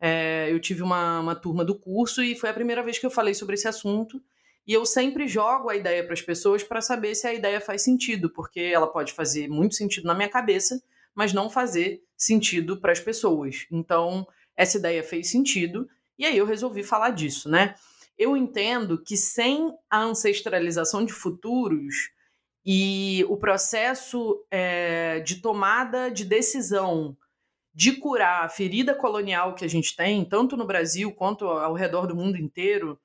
É, 0.00 0.48
eu 0.50 0.60
tive 0.60 0.82
uma, 0.82 1.20
uma 1.20 1.34
turma 1.34 1.64
do 1.64 1.78
curso 1.78 2.22
e 2.22 2.34
foi 2.34 2.50
a 2.50 2.54
primeira 2.54 2.82
vez 2.82 2.98
que 2.98 3.06
eu 3.06 3.10
falei 3.10 3.34
sobre 3.34 3.54
esse 3.54 3.68
assunto. 3.68 4.20
E 4.66 4.72
eu 4.72 4.84
sempre 4.84 5.26
jogo 5.26 5.70
a 5.70 5.76
ideia 5.76 6.04
para 6.04 6.12
as 6.12 6.20
pessoas 6.20 6.62
para 6.62 6.80
saber 6.80 7.14
se 7.14 7.26
a 7.26 7.32
ideia 7.32 7.60
faz 7.60 7.82
sentido, 7.82 8.28
porque 8.28 8.60
ela 8.60 8.86
pode 8.86 9.12
fazer 9.12 9.48
muito 9.48 9.74
sentido 9.74 10.06
na 10.06 10.14
minha 10.14 10.28
cabeça, 10.28 10.82
mas 11.14 11.32
não 11.32 11.48
fazer 11.48 12.02
sentido 12.16 12.78
para 12.78 12.92
as 12.92 13.00
pessoas. 13.00 13.66
Então, 13.70 14.26
essa 14.56 14.76
ideia 14.76 15.02
fez 15.02 15.30
sentido 15.30 15.88
e 16.18 16.26
aí 16.26 16.36
eu 16.36 16.44
resolvi 16.44 16.82
falar 16.82 17.10
disso, 17.10 17.48
né? 17.48 17.74
Eu 18.18 18.36
entendo 18.36 19.00
que 19.02 19.16
sem 19.16 19.72
a 19.88 20.02
ancestralização 20.02 21.04
de 21.04 21.12
futuros, 21.12 22.10
e 22.70 23.24
o 23.30 23.36
processo 23.38 24.44
é, 24.50 25.20
de 25.20 25.36
tomada 25.36 26.10
de 26.10 26.22
decisão 26.22 27.16
de 27.72 27.92
curar 27.92 28.44
a 28.44 28.48
ferida 28.50 28.94
colonial 28.94 29.54
que 29.54 29.64
a 29.64 29.68
gente 29.68 29.96
tem, 29.96 30.22
tanto 30.22 30.54
no 30.54 30.66
Brasil 30.66 31.10
quanto 31.10 31.46
ao 31.46 31.72
redor 31.72 32.06
do 32.06 32.14
mundo 32.14 32.36
inteiro, 32.36 33.00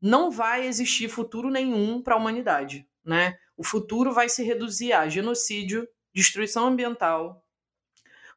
não 0.00 0.30
vai 0.30 0.64
existir 0.64 1.08
futuro 1.08 1.50
nenhum 1.50 2.00
para 2.00 2.14
a 2.14 2.18
humanidade. 2.18 2.86
Né? 3.04 3.36
O 3.56 3.64
futuro 3.64 4.12
vai 4.12 4.28
se 4.28 4.44
reduzir 4.44 4.92
a 4.92 5.08
genocídio, 5.08 5.88
destruição 6.14 6.68
ambiental, 6.68 7.44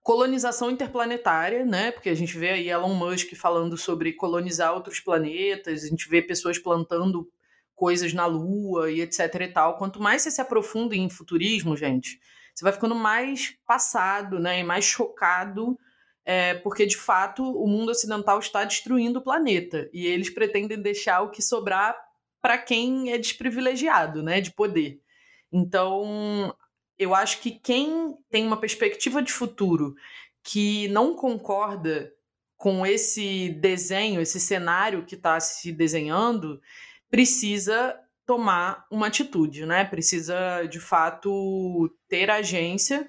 colonização 0.01 0.71
interplanetária, 0.71 1.63
né? 1.63 1.91
Porque 1.91 2.09
a 2.09 2.15
gente 2.15 2.35
vê 2.35 2.49
aí 2.49 2.67
Elon 2.67 2.95
Musk 2.95 3.35
falando 3.35 3.77
sobre 3.77 4.13
colonizar 4.13 4.73
outros 4.73 4.99
planetas, 4.99 5.83
a 5.83 5.87
gente 5.87 6.09
vê 6.09 6.19
pessoas 6.19 6.57
plantando 6.57 7.29
coisas 7.75 8.13
na 8.13 8.25
Lua 8.25 8.91
e 8.91 9.01
etc 9.01 9.19
e 9.41 9.47
tal. 9.47 9.77
Quanto 9.77 10.01
mais 10.01 10.21
você 10.21 10.31
se 10.31 10.41
aprofunda 10.41 10.95
em 10.95 11.09
futurismo, 11.09 11.75
gente, 11.75 12.19
você 12.53 12.63
vai 12.63 12.73
ficando 12.73 12.95
mais 12.95 13.55
passado, 13.65 14.39
né? 14.39 14.59
E 14.59 14.63
mais 14.63 14.85
chocado 14.85 15.77
é, 16.25 16.53
porque 16.55 16.85
de 16.85 16.97
fato 16.97 17.43
o 17.43 17.67
mundo 17.67 17.89
ocidental 17.89 18.39
está 18.39 18.63
destruindo 18.63 19.19
o 19.19 19.23
planeta 19.23 19.89
e 19.93 20.05
eles 20.05 20.29
pretendem 20.29 20.81
deixar 20.81 21.21
o 21.21 21.29
que 21.29 21.41
sobrar 21.41 21.95
para 22.41 22.57
quem 22.57 23.11
é 23.11 23.17
desprivilegiado, 23.17 24.21
né, 24.21 24.41
de 24.41 24.51
poder. 24.51 24.99
Então, 25.51 26.53
eu 26.97 27.13
acho 27.15 27.39
que 27.39 27.51
quem 27.51 28.15
tem 28.29 28.45
uma 28.45 28.59
perspectiva 28.59 29.21
de 29.21 29.31
futuro 29.31 29.95
que 30.43 30.87
não 30.89 31.15
concorda 31.15 32.11
com 32.57 32.85
esse 32.85 33.49
desenho, 33.49 34.21
esse 34.21 34.39
cenário 34.39 35.05
que 35.05 35.15
está 35.15 35.39
se 35.39 35.71
desenhando, 35.71 36.61
precisa 37.13 37.95
tomar 38.25 38.87
uma 38.89 39.05
atitude, 39.05 39.67
né? 39.67 39.85
Precisa 39.85 40.63
de 40.63 40.79
fato 40.79 41.95
ter 42.09 42.27
agência 42.31 43.07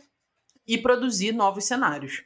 e 0.67 0.77
produzir 0.77 1.33
novos 1.33 1.65
cenários. 1.65 2.23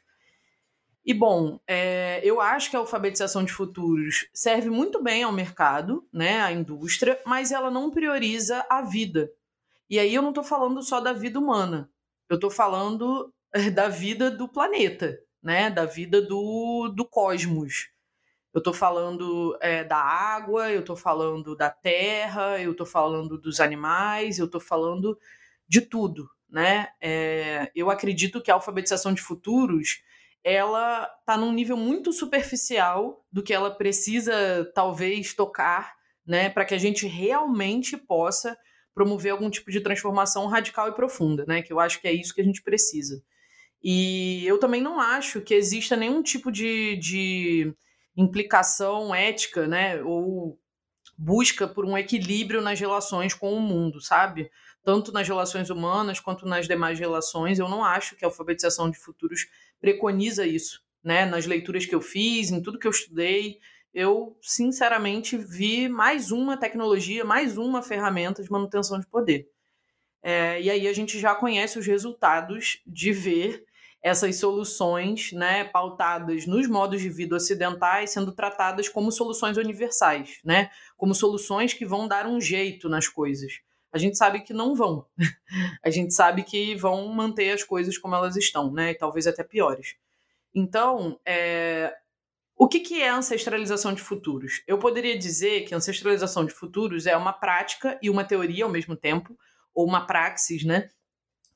E 1.06 1.14
bom, 1.14 1.60
é, 1.68 2.20
eu 2.24 2.40
acho 2.40 2.68
que 2.68 2.74
a 2.74 2.80
alfabetização 2.80 3.44
de 3.44 3.52
futuros 3.52 4.28
serve 4.34 4.68
muito 4.68 5.00
bem 5.00 5.22
ao 5.22 5.30
mercado, 5.30 6.04
né, 6.12 6.40
à 6.40 6.50
indústria, 6.50 7.20
mas 7.24 7.52
ela 7.52 7.70
não 7.70 7.92
prioriza 7.92 8.66
a 8.68 8.82
vida. 8.82 9.30
E 9.88 10.00
aí 10.00 10.12
eu 10.12 10.20
não 10.20 10.30
estou 10.30 10.42
falando 10.42 10.82
só 10.82 11.00
da 11.00 11.12
vida 11.12 11.38
humana, 11.38 11.88
eu 12.28 12.34
estou 12.34 12.50
falando 12.50 13.32
eh, 13.54 13.70
da 13.70 13.88
vida 13.88 14.32
do 14.32 14.48
planeta, 14.48 15.16
né, 15.40 15.70
da 15.70 15.86
vida 15.86 16.20
do, 16.20 16.88
do 16.88 17.04
cosmos. 17.04 17.88
Eu 18.58 18.60
estou 18.60 18.74
falando 18.74 19.56
é, 19.60 19.84
da 19.84 19.98
água, 19.98 20.68
eu 20.68 20.80
estou 20.80 20.96
falando 20.96 21.54
da 21.54 21.70
terra, 21.70 22.60
eu 22.60 22.72
estou 22.72 22.84
falando 22.84 23.38
dos 23.38 23.60
animais, 23.60 24.36
eu 24.36 24.46
estou 24.46 24.60
falando 24.60 25.16
de 25.68 25.80
tudo, 25.80 26.28
né? 26.50 26.88
É, 27.00 27.70
eu 27.72 27.88
acredito 27.88 28.40
que 28.42 28.50
a 28.50 28.54
alfabetização 28.54 29.14
de 29.14 29.22
futuros 29.22 30.02
ela 30.42 31.08
está 31.20 31.36
num 31.36 31.52
nível 31.52 31.76
muito 31.76 32.12
superficial 32.12 33.24
do 33.30 33.44
que 33.44 33.54
ela 33.54 33.70
precisa 33.70 34.68
talvez 34.74 35.34
tocar, 35.34 35.94
né, 36.26 36.50
para 36.50 36.64
que 36.64 36.74
a 36.74 36.78
gente 36.78 37.06
realmente 37.06 37.96
possa 37.96 38.58
promover 38.92 39.30
algum 39.30 39.50
tipo 39.50 39.70
de 39.70 39.80
transformação 39.80 40.46
radical 40.48 40.88
e 40.88 40.94
profunda, 40.94 41.44
né, 41.46 41.62
que 41.62 41.72
eu 41.72 41.78
acho 41.78 42.00
que 42.00 42.08
é 42.08 42.12
isso 42.12 42.34
que 42.34 42.40
a 42.40 42.44
gente 42.44 42.62
precisa. 42.62 43.22
E 43.80 44.44
eu 44.44 44.58
também 44.58 44.82
não 44.82 44.98
acho 44.98 45.40
que 45.42 45.54
exista 45.54 45.96
nenhum 45.96 46.22
tipo 46.22 46.50
de, 46.50 46.96
de 46.96 47.72
implicação 48.18 49.14
ética, 49.14 49.68
né, 49.68 50.02
ou 50.02 50.58
busca 51.16 51.68
por 51.68 51.86
um 51.86 51.96
equilíbrio 51.96 52.60
nas 52.60 52.78
relações 52.78 53.32
com 53.32 53.54
o 53.54 53.60
mundo, 53.60 54.00
sabe? 54.00 54.50
Tanto 54.82 55.12
nas 55.12 55.26
relações 55.26 55.70
humanas 55.70 56.20
quanto 56.20 56.46
nas 56.46 56.66
demais 56.66 56.98
relações. 56.98 57.58
Eu 57.58 57.68
não 57.68 57.84
acho 57.84 58.16
que 58.16 58.24
a 58.24 58.28
alfabetização 58.28 58.90
de 58.90 58.98
futuros 58.98 59.46
preconiza 59.80 60.46
isso, 60.46 60.82
né? 61.02 61.24
Nas 61.24 61.46
leituras 61.46 61.86
que 61.86 61.94
eu 61.94 62.00
fiz, 62.00 62.50
em 62.50 62.62
tudo 62.62 62.78
que 62.78 62.86
eu 62.86 62.90
estudei, 62.90 63.58
eu 63.94 64.36
sinceramente 64.42 65.36
vi 65.36 65.88
mais 65.88 66.30
uma 66.30 66.56
tecnologia, 66.56 67.24
mais 67.24 67.56
uma 67.56 67.82
ferramenta 67.82 68.42
de 68.42 68.50
manutenção 68.50 68.98
de 68.98 69.06
poder. 69.06 69.48
É, 70.22 70.60
e 70.60 70.70
aí 70.70 70.88
a 70.88 70.92
gente 70.92 71.18
já 71.18 71.34
conhece 71.34 71.78
os 71.78 71.86
resultados 71.86 72.80
de 72.86 73.12
ver 73.12 73.64
essas 74.08 74.36
soluções, 74.36 75.32
né, 75.32 75.64
pautadas 75.64 76.46
nos 76.46 76.66
modos 76.66 77.00
de 77.00 77.08
vida 77.08 77.36
ocidentais, 77.36 78.10
sendo 78.10 78.32
tratadas 78.32 78.88
como 78.88 79.12
soluções 79.12 79.56
universais, 79.56 80.38
né, 80.44 80.70
como 80.96 81.14
soluções 81.14 81.72
que 81.72 81.86
vão 81.86 82.08
dar 82.08 82.26
um 82.26 82.40
jeito 82.40 82.88
nas 82.88 83.06
coisas. 83.06 83.60
A 83.92 83.98
gente 83.98 84.18
sabe 84.18 84.40
que 84.40 84.52
não 84.52 84.74
vão. 84.74 85.06
a 85.82 85.90
gente 85.90 86.12
sabe 86.12 86.42
que 86.42 86.74
vão 86.76 87.08
manter 87.08 87.50
as 87.50 87.64
coisas 87.64 87.96
como 87.96 88.14
elas 88.14 88.36
estão, 88.36 88.72
né? 88.72 88.90
E 88.90 88.94
talvez 88.94 89.26
até 89.26 89.42
piores. 89.42 89.96
Então, 90.54 91.18
é... 91.24 91.94
o 92.56 92.68
que, 92.68 92.80
que 92.80 93.00
é 93.00 93.08
ancestralização 93.08 93.94
de 93.94 94.02
futuros? 94.02 94.62
Eu 94.66 94.78
poderia 94.78 95.16
dizer 95.16 95.64
que 95.64 95.74
ancestralização 95.74 96.44
de 96.44 96.52
futuros 96.52 97.06
é 97.06 97.16
uma 97.16 97.32
prática 97.32 97.98
e 98.02 98.10
uma 98.10 98.24
teoria 98.24 98.64
ao 98.64 98.70
mesmo 98.70 98.94
tempo, 98.94 99.38
ou 99.74 99.86
uma 99.86 100.06
praxis, 100.06 100.64
né? 100.64 100.90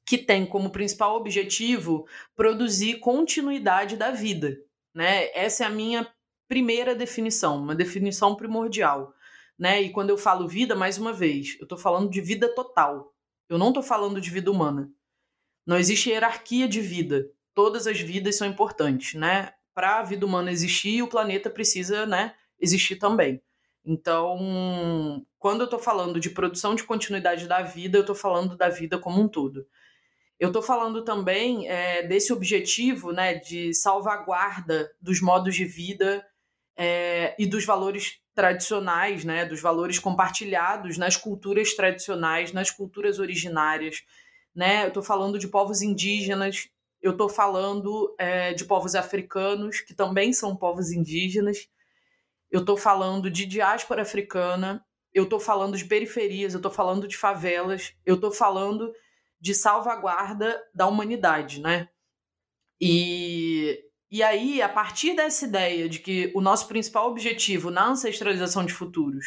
Que 0.07 0.19
tem 0.19 0.45
como 0.45 0.71
principal 0.71 1.17
objetivo 1.17 2.07
produzir 2.35 2.99
continuidade 2.99 3.97
da 3.97 4.11
vida, 4.11 4.59
né? 4.95 5.31
Essa 5.35 5.65
é 5.65 5.67
a 5.67 5.71
minha 5.71 6.07
primeira 6.49 6.95
definição, 6.95 7.59
uma 7.59 7.75
definição 7.75 8.35
primordial 8.35 9.15
né? 9.63 9.81
E 9.81 9.91
quando 9.91 10.11
eu 10.11 10.19
falo 10.19 10.49
vida, 10.49 10.75
mais 10.75 10.99
uma 10.99 11.13
vez, 11.13 11.57
eu 11.61 11.65
estou 11.65 11.79
falando 11.79 12.11
de 12.11 12.21
vida 12.21 12.53
total. 12.53 13.15
Eu 13.49 13.59
não 13.59 13.69
estou 13.69 13.83
falando 13.83 14.21
de 14.21 14.29
vida 14.29 14.51
humana. 14.51 14.91
Não 15.65 15.79
existe 15.79 16.11
hierarquia 16.11 16.67
de 16.67 16.81
vida. 16.81 17.31
Todas 17.55 17.87
as 17.87 18.01
vidas 18.01 18.37
são 18.37 18.47
importantes, 18.47 19.15
né? 19.15 19.53
Para 19.73 20.01
a 20.01 20.03
vida 20.03 20.27
humana 20.27 20.51
existir, 20.51 21.01
o 21.01 21.09
planeta 21.09 21.49
precisa, 21.49 22.05
né, 22.07 22.35
existir 22.59 22.97
também. 22.97 23.41
Então, 23.85 25.25
quando 25.39 25.61
eu 25.61 25.65
estou 25.67 25.79
falando 25.79 26.19
de 26.19 26.31
produção 26.31 26.75
de 26.75 26.83
continuidade 26.85 27.47
da 27.47 27.63
vida, 27.63 27.97
eu 27.97 28.03
estou 28.03 28.17
falando 28.17 28.57
da 28.57 28.69
vida 28.69 28.99
como 28.99 29.21
um 29.21 29.29
todo. 29.29 29.65
Eu 30.43 30.49
estou 30.49 30.61
falando 30.61 31.05
também 31.05 31.69
é, 31.69 32.03
desse 32.03 32.33
objetivo 32.33 33.13
né, 33.13 33.35
de 33.37 33.73
salvaguarda 33.73 34.91
dos 35.01 35.21
modos 35.21 35.55
de 35.55 35.65
vida 35.65 36.27
é, 36.77 37.33
e 37.39 37.47
dos 37.47 37.65
valores 37.65 38.19
tradicionais, 38.35 39.25
né, 39.25 39.45
dos 39.47 39.61
valores 39.61 40.01
compartilhados 40.01 40.99
nas 40.99 41.17
culturas 41.17 41.75
tradicionais, 41.75 42.53
nas 42.53 42.73
culturas 42.73 43.21
originárias. 43.21 44.03
Né? 44.53 44.83
Eu 44.83 44.89
estou 44.89 45.03
falando 45.05 45.39
de 45.39 45.47
povos 45.47 45.81
indígenas, 45.81 46.69
eu 47.01 47.13
estou 47.13 47.29
falando 47.29 48.13
é, 48.19 48.53
de 48.53 48.65
povos 48.65 48.97
africanos, 48.97 49.81
que 49.81 49.95
também 49.95 50.33
são 50.33 50.57
povos 50.57 50.91
indígenas, 50.91 51.69
eu 52.51 52.63
estou 52.63 52.77
falando 52.77 53.31
de 53.31 53.47
diáspora 53.47 54.03
africana, 54.03 54.85
eu 55.15 55.23
estou 55.23 55.39
falando 55.39 55.77
de 55.77 55.85
periferias, 55.85 56.53
eu 56.53 56.59
estou 56.59 56.73
falando 56.73 57.07
de 57.07 57.17
favelas, 57.17 57.95
eu 58.05 58.17
estou 58.17 58.33
falando 58.33 58.93
de 59.43 59.55
salvaguarda 59.55 60.63
da 60.73 60.87
humanidade, 60.87 61.61
né? 61.61 61.89
E 62.81 63.79
e 64.11 64.23
aí, 64.23 64.61
a 64.61 64.69
partir 64.69 65.17
dessa 65.17 65.47
ideia 65.47 65.89
de 65.89 65.99
que 65.99 66.31
o 66.35 66.41
nosso 66.43 66.69
principal 66.69 67.09
objetivo 67.11 67.71
na 67.71 67.87
ancestralização 67.89 68.63
de 68.63 68.75
futuros 68.75 69.25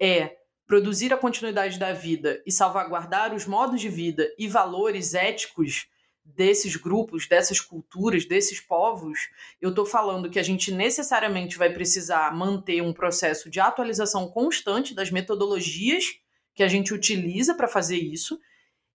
é 0.00 0.36
produzir 0.66 1.12
a 1.14 1.16
continuidade 1.16 1.78
da 1.78 1.92
vida 1.92 2.42
e 2.44 2.50
salvaguardar 2.50 3.32
os 3.32 3.46
modos 3.46 3.80
de 3.80 3.88
vida 3.88 4.28
e 4.36 4.48
valores 4.48 5.14
éticos 5.14 5.86
desses 6.24 6.74
grupos, 6.74 7.28
dessas 7.28 7.60
culturas, 7.60 8.24
desses 8.24 8.60
povos, 8.60 9.28
eu 9.60 9.70
estou 9.70 9.86
falando 9.86 10.28
que 10.28 10.40
a 10.40 10.42
gente 10.42 10.72
necessariamente 10.72 11.56
vai 11.56 11.72
precisar 11.72 12.34
manter 12.34 12.82
um 12.82 12.92
processo 12.92 13.48
de 13.48 13.60
atualização 13.60 14.28
constante 14.28 14.92
das 14.92 15.08
metodologias 15.08 16.04
que 16.52 16.64
a 16.64 16.68
gente 16.68 16.92
utiliza 16.92 17.54
para 17.54 17.68
fazer 17.68 17.98
isso, 17.98 18.40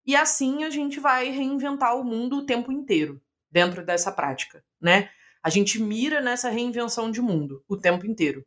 e 0.05 0.15
assim 0.15 0.63
a 0.63 0.69
gente 0.69 0.99
vai 0.99 1.29
reinventar 1.29 1.97
o 1.97 2.03
mundo 2.03 2.37
o 2.37 2.45
tempo 2.45 2.71
inteiro 2.71 3.21
dentro 3.49 3.85
dessa 3.85 4.11
prática, 4.11 4.63
né? 4.79 5.09
A 5.43 5.49
gente 5.49 5.81
mira 5.81 6.21
nessa 6.21 6.49
reinvenção 6.49 7.11
de 7.11 7.21
mundo 7.21 7.63
o 7.67 7.77
tempo 7.77 8.05
inteiro. 8.05 8.45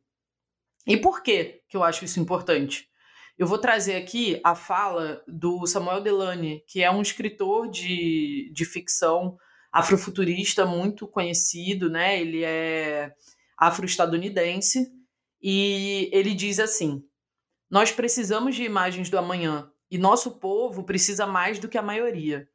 E 0.87 0.97
por 0.97 1.23
que 1.23 1.63
que 1.69 1.77
eu 1.77 1.83
acho 1.83 2.05
isso 2.05 2.21
importante? 2.21 2.89
Eu 3.37 3.47
vou 3.47 3.59
trazer 3.59 3.97
aqui 3.97 4.41
a 4.45 4.55
fala 4.55 5.23
do 5.27 5.67
Samuel 5.67 6.01
Delany, 6.01 6.63
que 6.69 6.83
é 6.83 6.91
um 6.91 7.03
escritor 7.03 7.69
de, 7.69 8.51
de 8.55 8.65
ficção 8.65 9.37
afrofuturista 9.73 10.65
muito 10.65 11.09
conhecido, 11.09 11.91
né? 11.91 12.21
Ele 12.21 12.45
é 12.45 13.13
afro-estadunidense 13.59 14.93
e 15.43 16.09
ele 16.13 16.33
diz 16.33 16.61
assim: 16.61 17.03
Nós 17.69 17.91
precisamos 17.91 18.55
de 18.55 18.63
imagens 18.63 19.11
do 19.11 19.19
amanhã 19.19 19.69
e 19.95 19.99
nosso 19.99 20.41
povo 20.41 20.83
precisa 20.83 21.25
mais 21.25 21.61
do 21.61 21.69
que 21.69 21.79
a 21.79 21.83
maioria. 21.83 22.49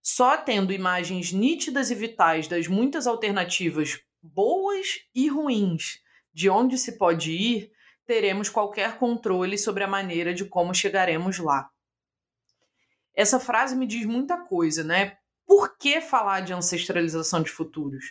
Só 0.00 0.36
tendo 0.36 0.72
imagens 0.72 1.32
nítidas 1.32 1.90
e 1.90 1.94
vitais 1.96 2.46
das 2.46 2.68
muitas 2.68 3.08
alternativas 3.08 3.98
boas 4.22 5.00
e 5.12 5.26
ruins 5.26 5.98
de 6.32 6.48
onde 6.48 6.78
se 6.78 6.96
pode 6.96 7.32
ir, 7.32 7.72
teremos 8.06 8.48
qualquer 8.48 8.96
controle 8.96 9.58
sobre 9.58 9.82
a 9.82 9.88
maneira 9.88 10.32
de 10.32 10.44
como 10.44 10.72
chegaremos 10.72 11.40
lá. 11.40 11.68
Essa 13.12 13.40
frase 13.40 13.74
me 13.74 13.88
diz 13.88 14.06
muita 14.06 14.36
coisa, 14.44 14.84
né? 14.84 15.16
Por 15.44 15.76
que 15.76 16.00
falar 16.00 16.42
de 16.42 16.52
ancestralização 16.52 17.42
de 17.42 17.50
futuros? 17.50 18.04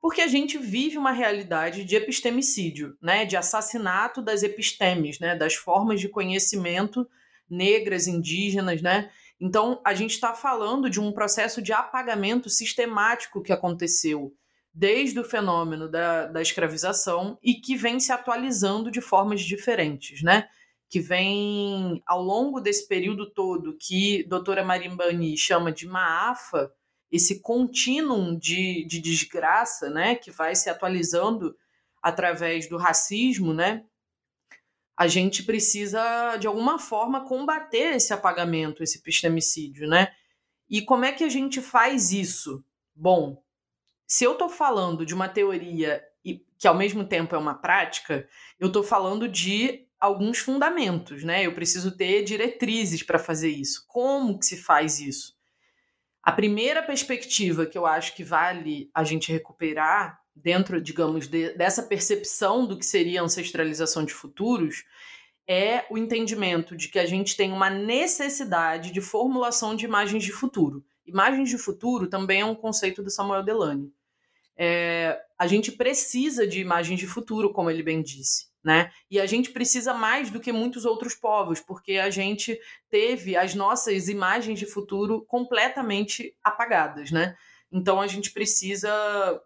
Porque 0.00 0.22
a 0.22 0.26
gente 0.26 0.56
vive 0.56 0.96
uma 0.96 1.12
realidade 1.12 1.84
de 1.84 1.94
epistemicídio, 1.94 2.96
né? 3.02 3.26
De 3.26 3.36
assassinato 3.36 4.22
das 4.22 4.42
epistemes, 4.42 5.20
né? 5.20 5.36
Das 5.36 5.56
formas 5.56 6.00
de 6.00 6.08
conhecimento 6.08 7.06
negras, 7.50 8.06
indígenas, 8.06 8.80
né? 8.80 9.10
Então, 9.40 9.80
a 9.84 9.94
gente 9.94 10.12
está 10.12 10.34
falando 10.34 10.90
de 10.90 11.00
um 11.00 11.12
processo 11.12 11.62
de 11.62 11.72
apagamento 11.72 12.50
sistemático 12.50 13.42
que 13.42 13.52
aconteceu 13.52 14.32
desde 14.72 15.18
o 15.18 15.24
fenômeno 15.24 15.88
da, 15.88 16.26
da 16.26 16.42
escravização 16.42 17.38
e 17.42 17.54
que 17.54 17.76
vem 17.76 17.98
se 17.98 18.12
atualizando 18.12 18.90
de 18.90 19.00
formas 19.00 19.40
diferentes, 19.40 20.22
né? 20.22 20.48
Que 20.88 21.00
vem 21.00 22.02
ao 22.06 22.22
longo 22.22 22.60
desse 22.60 22.86
período 22.86 23.30
todo 23.30 23.76
que 23.78 24.24
a 24.24 24.28
doutora 24.28 24.64
Marimbani 24.64 25.36
chama 25.36 25.72
de 25.72 25.86
maafa, 25.86 26.70
esse 27.10 27.40
contínuo 27.40 28.38
de, 28.38 28.84
de 28.86 29.00
desgraça, 29.00 29.90
né? 29.90 30.14
Que 30.14 30.30
vai 30.30 30.54
se 30.54 30.68
atualizando 30.70 31.56
através 32.02 32.68
do 32.68 32.76
racismo, 32.76 33.52
né? 33.52 33.84
A 35.00 35.08
gente 35.08 35.44
precisa, 35.44 36.36
de 36.36 36.46
alguma 36.46 36.78
forma, 36.78 37.24
combater 37.24 37.94
esse 37.94 38.12
apagamento, 38.12 38.82
esse 38.82 38.98
epistemicídio, 38.98 39.88
né? 39.88 40.12
E 40.68 40.82
como 40.82 41.06
é 41.06 41.10
que 41.10 41.24
a 41.24 41.28
gente 41.30 41.62
faz 41.62 42.12
isso? 42.12 42.62
Bom, 42.94 43.42
se 44.06 44.24
eu 44.24 44.32
estou 44.32 44.50
falando 44.50 45.06
de 45.06 45.14
uma 45.14 45.26
teoria 45.26 46.04
e 46.22 46.44
que 46.58 46.68
ao 46.68 46.74
mesmo 46.74 47.02
tempo 47.02 47.34
é 47.34 47.38
uma 47.38 47.54
prática, 47.54 48.28
eu 48.58 48.66
estou 48.66 48.82
falando 48.82 49.26
de 49.26 49.86
alguns 49.98 50.36
fundamentos, 50.36 51.24
né? 51.24 51.46
Eu 51.46 51.54
preciso 51.54 51.96
ter 51.96 52.22
diretrizes 52.22 53.02
para 53.02 53.18
fazer 53.18 53.48
isso. 53.48 53.86
Como 53.88 54.38
que 54.38 54.44
se 54.44 54.58
faz 54.58 55.00
isso? 55.00 55.34
A 56.22 56.30
primeira 56.30 56.82
perspectiva 56.82 57.64
que 57.64 57.78
eu 57.78 57.86
acho 57.86 58.14
que 58.14 58.22
vale 58.22 58.90
a 58.94 59.02
gente 59.02 59.32
recuperar 59.32 60.19
dentro, 60.42 60.80
digamos, 60.80 61.26
de, 61.26 61.50
dessa 61.54 61.82
percepção 61.82 62.66
do 62.66 62.78
que 62.78 62.86
seria 62.86 63.22
ancestralização 63.22 64.04
de 64.04 64.12
futuros, 64.12 64.84
é 65.46 65.84
o 65.90 65.98
entendimento 65.98 66.76
de 66.76 66.88
que 66.88 66.98
a 66.98 67.06
gente 67.06 67.36
tem 67.36 67.52
uma 67.52 67.68
necessidade 67.68 68.92
de 68.92 69.00
formulação 69.00 69.74
de 69.74 69.84
imagens 69.84 70.22
de 70.22 70.30
futuro. 70.30 70.84
Imagens 71.04 71.48
de 71.48 71.58
futuro 71.58 72.06
também 72.06 72.40
é 72.42 72.44
um 72.44 72.54
conceito 72.54 73.02
do 73.02 73.10
Samuel 73.10 73.42
Delany. 73.42 73.92
É, 74.56 75.20
a 75.38 75.46
gente 75.46 75.72
precisa 75.72 76.46
de 76.46 76.60
imagens 76.60 77.00
de 77.00 77.06
futuro, 77.06 77.52
como 77.52 77.70
ele 77.70 77.82
bem 77.82 78.00
disse. 78.00 78.48
Né? 78.62 78.92
E 79.10 79.18
a 79.18 79.24
gente 79.24 79.50
precisa 79.50 79.94
mais 79.94 80.30
do 80.30 80.38
que 80.38 80.52
muitos 80.52 80.84
outros 80.84 81.14
povos, 81.14 81.60
porque 81.60 81.94
a 81.94 82.10
gente 82.10 82.60
teve 82.90 83.34
as 83.34 83.54
nossas 83.54 84.06
imagens 84.06 84.58
de 84.58 84.66
futuro 84.66 85.24
completamente 85.26 86.36
apagadas, 86.44 87.10
né? 87.10 87.34
Então 87.72 88.00
a 88.00 88.06
gente 88.06 88.32
precisa 88.32 88.90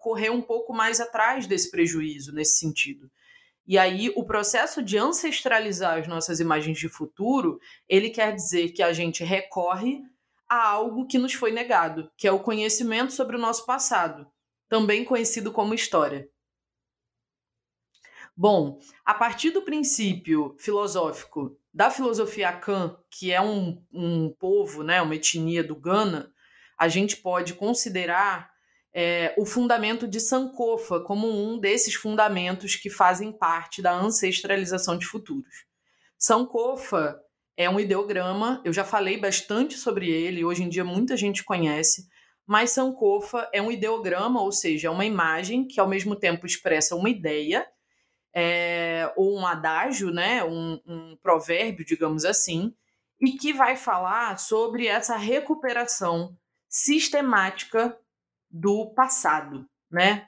correr 0.01 0.31
um 0.31 0.41
pouco 0.41 0.73
mais 0.73 1.01
atrás 1.01 1.47
desse 1.47 1.71
prejuízo 1.71 2.33
nesse 2.33 2.59
sentido. 2.59 3.11
E 3.67 3.79
aí 3.79 4.13
o 4.15 4.25
processo 4.25 4.83
de 4.83 4.99
ancestralizar 4.99 5.99
as 5.99 6.07
nossas 6.07 6.41
imagens 6.41 6.79
de 6.79 6.89
futuro, 6.89 7.59
ele 7.89 8.11
quer 8.11 8.35
dizer 8.35 8.71
que 8.71 8.83
a 8.83 8.93
gente 8.93 9.25
recorre 9.25 10.03
a 10.49 10.69
algo 10.69 11.07
que 11.07 11.19
nos 11.19 11.33
foi 11.33 11.51
negado, 11.51 12.11
que 12.17 12.29
é 12.29 12.33
o 12.33 12.41
conhecimento 12.41 13.13
sobre 13.13 13.37
o 13.37 13.41
nosso 13.41 13.65
passado, 13.65 14.27
também 14.69 15.05
conhecido 15.05 15.51
como 15.51 15.75
história. 15.75 16.29
Bom, 18.37 18.81
a 19.05 19.15
partir 19.15 19.51
do 19.51 19.63
princípio 19.63 20.57
filosófico 20.59 21.57
da 21.73 21.91
filosofia 21.91 22.49
Akan, 22.51 22.97
que 23.09 23.33
é 23.33 23.41
um, 23.41 23.83
um 23.93 24.29
povo, 24.29 24.83
né, 24.83 25.01
uma 25.01 25.15
etnia 25.15 25.63
do 25.63 25.77
Ghana, 25.77 26.34
a 26.79 26.89
gente 26.89 27.17
pode 27.17 27.55
considerar 27.55 28.51
é, 28.93 29.35
o 29.37 29.45
fundamento 29.45 30.07
de 30.07 30.21
Sankofa 30.21 31.01
como 31.01 31.29
um 31.29 31.59
desses 31.59 31.95
fundamentos 31.95 32.77
que 32.77 32.89
fazem 32.89 33.33
parte 33.33 33.83
da 33.83 33.93
ancestralização 33.93 34.97
de 34.97 35.05
futuros. 35.05 35.67
Sankofa 36.17 37.21
é 37.57 37.69
um 37.69 37.81
ideograma, 37.81 38.63
eu 38.65 38.73
já 38.73 38.85
falei 38.85 39.19
bastante 39.19 39.77
sobre 39.77 40.09
ele, 40.09 40.45
hoje 40.45 40.63
em 40.63 40.69
dia 40.69 40.85
muita 40.85 41.17
gente 41.17 41.45
conhece, 41.45 42.09
mas 42.47 42.71
Sankofa 42.71 43.49
é 43.53 43.61
um 43.61 43.71
ideograma, 43.71 44.41
ou 44.41 44.53
seja, 44.53 44.89
é 44.89 44.91
uma 44.91 45.05
imagem 45.05 45.67
que 45.67 45.81
ao 45.81 45.89
mesmo 45.89 46.15
tempo 46.15 46.47
expressa 46.47 46.95
uma 46.95 47.11
ideia, 47.11 47.67
é, 48.33 49.13
ou 49.17 49.39
um 49.39 49.47
adágio, 49.47 50.11
né, 50.11 50.45
um, 50.45 50.81
um 50.87 51.17
provérbio, 51.23 51.85
digamos 51.85 52.25
assim, 52.25 52.75
e 53.21 53.33
que 53.33 53.53
vai 53.53 53.77
falar 53.77 54.39
sobre 54.39 54.87
essa 54.87 55.17
recuperação 55.17 56.37
sistemática 56.75 57.97
do 58.51 58.93
passado, 58.97 59.65
né? 59.89 60.27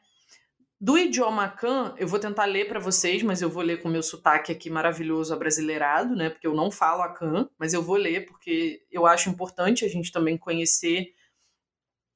Do 0.80 0.96
idioma 0.96 1.48
Kan, 1.48 1.92
eu 1.98 2.06
vou 2.06 2.20
tentar 2.20 2.44
ler 2.44 2.68
para 2.68 2.78
vocês, 2.78 3.20
mas 3.24 3.42
eu 3.42 3.50
vou 3.50 3.64
ler 3.64 3.82
com 3.82 3.88
meu 3.88 4.02
sotaque 4.02 4.52
aqui 4.52 4.70
maravilhoso 4.70 5.34
abrasileirado, 5.34 6.14
né? 6.14 6.30
Porque 6.30 6.46
eu 6.46 6.54
não 6.54 6.70
falo 6.70 7.02
Akan, 7.02 7.50
mas 7.58 7.74
eu 7.74 7.82
vou 7.82 7.96
ler 7.96 8.26
porque 8.26 8.86
eu 8.92 9.06
acho 9.06 9.28
importante 9.28 9.84
a 9.84 9.88
gente 9.88 10.12
também 10.12 10.38
conhecer 10.38 11.16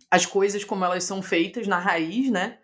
as 0.09 0.25
coisas 0.25 0.63
como 0.63 0.85
elas 0.85 1.03
são 1.03 1.21
feitas 1.21 1.67
na 1.67 1.81
raiz, 1.81 2.31
né? 2.31 2.61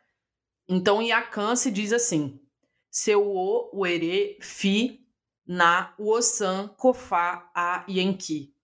Então, 0.68 1.02
em 1.02 1.10
Akan 1.10 1.56
se 1.56 1.72
diz 1.72 1.92
assim: 1.92 2.40
seu 2.88 3.26
o, 3.26 3.70
uere, 3.72 4.38
fi, 4.40 5.04
na, 5.44 5.92
uosan, 5.98 6.68
kofá, 6.76 7.50
a, 7.52 7.84
yenki. 7.88 8.55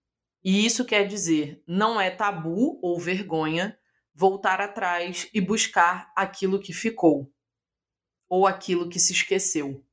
E 0.43 0.65
isso 0.65 0.85
quer 0.85 1.07
dizer, 1.07 1.63
não 1.65 1.99
é 1.99 2.11
tabu 2.11 2.79
ou 2.81 2.99
vergonha 2.99 3.77
voltar 4.13 4.59
atrás 4.59 5.29
e 5.33 5.39
buscar 5.39 6.11
aquilo 6.15 6.59
que 6.59 6.73
ficou 6.73 7.31
ou 8.29 8.45
aquilo 8.45 8.89
que 8.89 8.99
se 8.99 9.13
esqueceu. 9.13 9.85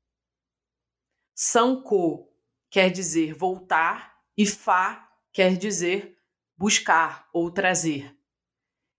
Sanko 1.34 2.28
quer 2.68 2.90
dizer 2.90 3.34
voltar 3.34 4.14
e 4.36 4.44
Fá 4.46 5.08
quer 5.32 5.56
dizer 5.56 6.16
buscar 6.56 7.28
ou 7.32 7.50
trazer. 7.50 8.16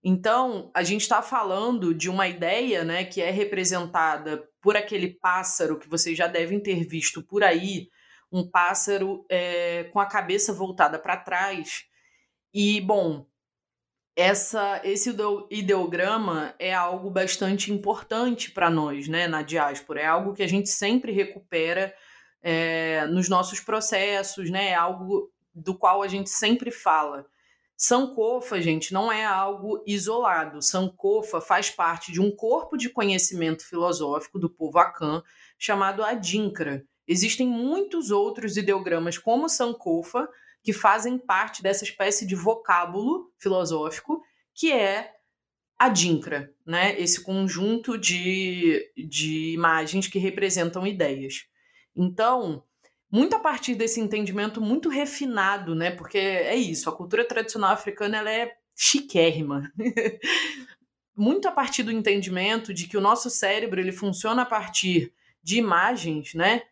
Então, 0.04 0.70
a 0.74 0.82
gente 0.82 1.02
está 1.02 1.22
falando 1.22 1.94
de 1.94 2.10
uma 2.10 2.26
ideia 2.26 2.84
né, 2.84 3.04
que 3.04 3.20
é 3.20 3.30
representada 3.30 4.48
por 4.60 4.76
aquele 4.76 5.08
pássaro 5.08 5.78
que 5.78 5.88
vocês 5.88 6.18
já 6.18 6.26
devem 6.26 6.60
ter 6.60 6.84
visto 6.84 7.22
por 7.22 7.44
aí, 7.44 7.88
um 8.32 8.48
pássaro 8.48 9.24
é, 9.28 9.84
com 9.92 10.00
a 10.00 10.06
cabeça 10.06 10.52
voltada 10.52 10.98
para 10.98 11.16
trás. 11.16 11.84
E, 12.52 12.80
bom, 12.80 13.26
essa, 14.16 14.80
esse 14.84 15.14
ideograma 15.50 16.54
é 16.58 16.72
algo 16.72 17.10
bastante 17.10 17.72
importante 17.72 18.50
para 18.50 18.70
nós, 18.70 19.08
né, 19.08 19.28
na 19.28 19.42
diáspora. 19.42 20.00
É 20.00 20.06
algo 20.06 20.34
que 20.34 20.42
a 20.42 20.48
gente 20.48 20.68
sempre 20.68 21.12
recupera 21.12 21.94
é, 22.42 23.06
nos 23.06 23.28
nossos 23.28 23.60
processos, 23.60 24.50
né? 24.50 24.70
É 24.70 24.74
algo 24.74 25.30
do 25.54 25.76
qual 25.76 26.02
a 26.02 26.08
gente 26.08 26.30
sempre 26.30 26.70
fala. 26.70 27.26
Sankofa, 27.76 28.60
gente, 28.60 28.92
não 28.92 29.10
é 29.10 29.24
algo 29.24 29.82
isolado. 29.86 30.62
Sankofa 30.62 31.40
faz 31.40 31.70
parte 31.70 32.12
de 32.12 32.20
um 32.20 32.30
corpo 32.30 32.76
de 32.76 32.88
conhecimento 32.88 33.66
filosófico 33.66 34.38
do 34.38 34.48
povo 34.48 34.78
Akan 34.78 35.22
chamado 35.58 36.04
Adinkra, 36.04 36.84
Existem 37.06 37.46
muitos 37.46 38.10
outros 38.10 38.56
ideogramas, 38.56 39.18
como 39.18 39.48
Sankofa, 39.48 40.28
que 40.62 40.72
fazem 40.72 41.18
parte 41.18 41.62
dessa 41.62 41.84
espécie 41.84 42.26
de 42.26 42.34
vocábulo 42.34 43.32
filosófico, 43.38 44.22
que 44.54 44.70
é 44.70 45.12
a 45.78 45.88
Dinkra, 45.88 46.52
né? 46.64 46.98
esse 47.00 47.22
conjunto 47.22 47.98
de, 47.98 48.88
de 48.96 49.52
imagens 49.52 50.06
que 50.06 50.18
representam 50.18 50.86
ideias. 50.86 51.46
Então, 51.96 52.62
muito 53.10 53.34
a 53.34 53.40
partir 53.40 53.74
desse 53.74 54.00
entendimento 54.00 54.60
muito 54.60 54.88
refinado, 54.88 55.74
né? 55.74 55.90
porque 55.90 56.18
é 56.18 56.54
isso, 56.54 56.88
a 56.88 56.96
cultura 56.96 57.26
tradicional 57.26 57.72
africana 57.72 58.18
ela 58.18 58.30
é 58.30 58.52
chiquérrima. 58.76 59.72
muito 61.16 61.46
a 61.46 61.52
partir 61.52 61.82
do 61.82 61.92
entendimento 61.92 62.72
de 62.72 62.86
que 62.86 62.96
o 62.96 63.00
nosso 63.00 63.28
cérebro 63.28 63.80
ele 63.80 63.92
funciona 63.92 64.42
a 64.42 64.46
partir 64.46 65.12
de 65.42 65.58
imagens, 65.58 66.34
né? 66.34 66.62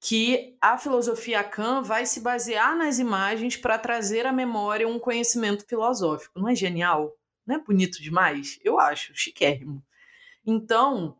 Que 0.00 0.56
a 0.60 0.78
filosofia 0.78 1.42
Kant 1.42 1.86
vai 1.86 2.06
se 2.06 2.20
basear 2.20 2.76
nas 2.76 2.98
imagens 2.98 3.56
para 3.56 3.78
trazer 3.78 4.26
à 4.26 4.32
memória 4.32 4.86
um 4.86 4.98
conhecimento 4.98 5.66
filosófico. 5.66 6.38
Não 6.38 6.48
é 6.48 6.54
genial? 6.54 7.12
Não 7.46 7.56
é 7.56 7.58
bonito 7.58 8.00
demais? 8.00 8.58
Eu 8.62 8.78
acho, 8.78 9.12
chiquérrimo. 9.14 9.82
Então, 10.46 11.16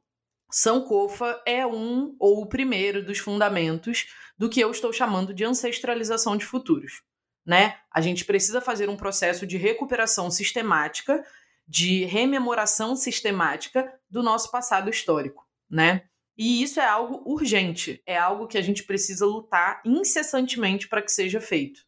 Sankofa 0.51 1.43
é 1.45 1.67
um 1.67 2.15
ou 2.19 2.43
o 2.43 2.47
primeiro 2.47 3.05
dos 3.05 3.19
fundamentos 3.19 4.07
do 4.37 4.49
que 4.49 4.61
eu 4.61 4.71
estou 4.71 4.93
chamando 4.93 5.35
de 5.35 5.45
ancestralização 5.45 6.37
de 6.37 6.47
futuros. 6.47 7.03
Né? 7.45 7.77
A 7.91 8.01
gente 8.01 8.25
precisa 8.25 8.61
fazer 8.61 8.89
um 8.89 8.97
processo 8.97 9.47
de 9.47 9.57
recuperação 9.57 10.31
sistemática, 10.31 11.25
de 11.67 12.05
rememoração 12.05 12.95
sistemática 12.95 13.93
do 14.09 14.23
nosso 14.23 14.51
passado 14.51 14.89
histórico, 14.89 15.47
né? 15.69 16.05
E 16.39 16.63
isso 16.63 16.79
é 16.79 16.87
algo 16.87 17.21
urgente, 17.29 18.01
é 18.07 18.17
algo 18.17 18.47
que 18.47 18.57
a 18.57 18.63
gente 18.63 18.85
precisa 18.85 19.27
lutar 19.27 19.83
incessantemente 19.85 20.87
para 20.87 21.03
que 21.03 21.11
seja 21.11 21.41
feito. 21.41 21.85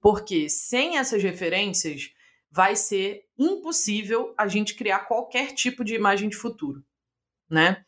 Porque 0.00 0.48
sem 0.48 0.98
essas 0.98 1.20
referências, 1.20 2.14
vai 2.48 2.76
ser 2.76 3.26
impossível 3.36 4.32
a 4.38 4.46
gente 4.46 4.74
criar 4.74 5.00
qualquer 5.00 5.52
tipo 5.52 5.84
de 5.84 5.96
imagem 5.96 6.28
de 6.28 6.36
futuro, 6.36 6.84
né? 7.50 7.84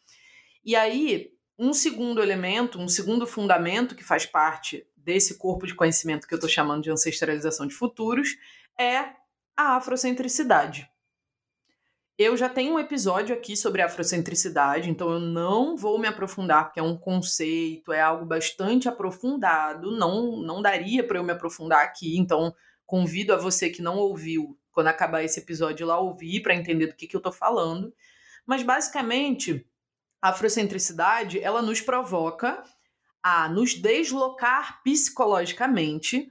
E 0.65 0.75
aí, 0.75 1.33
um 1.57 1.73
segundo 1.73 2.21
elemento, 2.21 2.81
um 2.81 2.89
segundo 2.89 3.27
fundamento 3.27 3.95
que 3.95 4.05
faz 4.05 4.27
parte 4.27 4.85
desse 4.97 5.39
corpo 5.39 5.67
de 5.67 5.75
conhecimento 5.75 6.27
que 6.27 6.35
eu 6.35 6.39
estou 6.39 6.51
chamando 6.51 6.83
de 6.83 6.91
ancestralização 6.91 7.67
de 7.67 7.75
futuros 7.75 8.37
é 8.79 9.15
a 9.57 9.77
afrocentricidade. 9.77 10.91
Eu 12.23 12.37
já 12.37 12.51
tenho 12.51 12.75
um 12.75 12.79
episódio 12.79 13.35
aqui 13.35 13.57
sobre 13.57 13.81
afrocentricidade, 13.81 14.91
então 14.91 15.11
eu 15.11 15.19
não 15.19 15.75
vou 15.75 15.99
me 15.99 16.07
aprofundar, 16.07 16.65
porque 16.65 16.79
é 16.79 16.83
um 16.83 16.95
conceito, 16.95 17.95
é 17.95 18.01
algo 18.03 18.27
bastante 18.27 18.91
aprofundado, 18.91 19.91
não, 19.91 20.37
não 20.37 20.61
daria 20.61 21.03
para 21.03 21.17
eu 21.17 21.25
me 21.25 21.33
aprofundar 21.33 21.83
aqui, 21.83 22.19
então 22.19 22.55
convido 22.85 23.33
a 23.33 23.39
você 23.39 23.71
que 23.71 23.81
não 23.81 23.97
ouviu, 23.97 24.55
quando 24.71 24.89
acabar 24.89 25.25
esse 25.25 25.41
episódio, 25.41 25.87
lá 25.87 25.99
ouvir 25.99 26.43
para 26.43 26.55
entender 26.55 26.89
do 26.89 26.95
que, 26.95 27.07
que 27.07 27.17
eu 27.17 27.21
estou 27.21 27.33
falando. 27.33 27.91
Mas 28.45 28.63
basicamente, 28.63 29.67
a 30.21 30.29
afrocentricidade 30.29 31.41
ela 31.41 31.63
nos 31.63 31.81
provoca 31.81 32.63
a 33.23 33.49
nos 33.49 33.73
deslocar 33.73 34.83
psicologicamente 34.83 36.29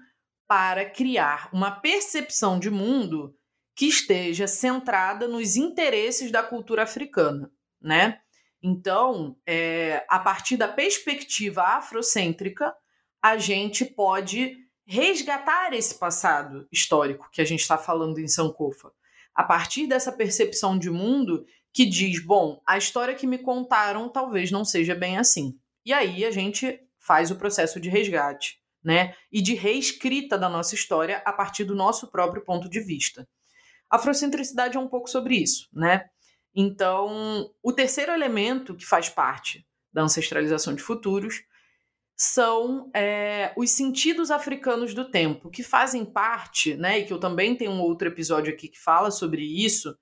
para 0.48 0.88
criar 0.88 1.50
uma 1.52 1.72
percepção 1.72 2.60
de 2.60 2.70
mundo 2.70 3.36
que 3.80 3.86
esteja 3.86 4.46
centrada 4.46 5.26
nos 5.26 5.56
interesses 5.56 6.30
da 6.34 6.44
cultura 6.44 6.84
africana, 6.84 7.50
né? 7.82 8.20
Então, 8.62 9.38
é, 9.48 10.06
a 10.10 10.20
partir 10.20 10.58
da 10.58 10.68
perspectiva 10.68 11.64
afrocêntrica, 11.64 12.76
a 13.22 13.38
gente 13.38 13.86
pode 13.86 14.58
resgatar 14.86 15.72
esse 15.72 15.96
passado 15.96 16.68
histórico 16.70 17.30
que 17.32 17.40
a 17.40 17.46
gente 17.46 17.62
está 17.62 17.78
falando 17.78 18.20
em 18.20 18.28
Sankofa. 18.28 18.92
A 19.34 19.46
partir 19.46 19.88
dessa 19.88 20.12
percepção 20.12 20.78
de 20.78 20.90
mundo 20.90 21.46
que 21.72 21.86
diz, 21.86 22.22
bom, 22.22 22.62
a 22.68 22.78
história 22.78 23.16
que 23.16 23.26
me 23.26 23.38
contaram 23.38 24.10
talvez 24.10 24.52
não 24.52 24.66
seja 24.66 24.94
bem 24.94 25.18
assim. 25.18 25.58
E 25.86 25.94
aí 25.94 26.26
a 26.26 26.32
gente 26.32 26.82
faz 26.98 27.32
o 27.32 27.38
processo 27.38 27.80
de 27.80 27.88
resgate, 27.88 28.58
né? 28.84 29.16
E 29.32 29.42
de 29.42 29.54
reescrita 29.54 30.38
da 30.38 30.50
nossa 30.50 30.76
história 30.76 31.24
a 31.26 31.32
partir 31.32 31.64
do 31.64 31.76
nosso 31.76 32.12
próprio 32.12 32.44
ponto 32.44 32.70
de 32.70 32.82
vista. 32.82 33.26
Afrocentricidade 33.90 34.78
é 34.78 34.80
um 34.80 34.88
pouco 34.88 35.10
sobre 35.10 35.36
isso, 35.36 35.68
né? 35.74 36.10
Então, 36.56 37.50
o 37.64 37.72
terceiro 37.72 38.12
elemento 38.12 38.76
que 38.76 38.86
faz 38.86 39.10
parte 39.10 39.66
da 39.92 40.04
ancestralização 40.04 40.74
de 40.74 40.82
futuros 40.82 41.44
são 42.16 42.92
é, 42.94 43.54
os 43.56 43.72
sentidos 43.72 44.30
africanos 44.30 44.94
do 44.94 45.10
tempo, 45.10 45.50
que 45.50 45.64
fazem 45.64 46.04
parte, 46.04 46.76
né, 46.76 47.00
e 47.00 47.06
que 47.06 47.14
eu 47.14 47.20
também 47.20 47.56
tenho 47.56 47.72
um 47.72 47.80
outro 47.80 48.10
episódio 48.10 48.54
aqui 48.54 48.68
que 48.68 48.78
fala 48.78 49.10
sobre 49.10 49.42
isso, 49.42 49.98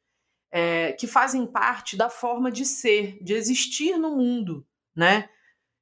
é, 0.51 0.93
que 0.93 1.05
fazem 1.05 1.45
parte 1.45 1.95
da 1.95 2.09
forma 2.09 2.51
de 2.51 2.65
ser, 2.65 3.21
de 3.23 3.33
existir 3.33 3.97
no 3.97 4.15
mundo, 4.15 4.65
né? 4.95 5.29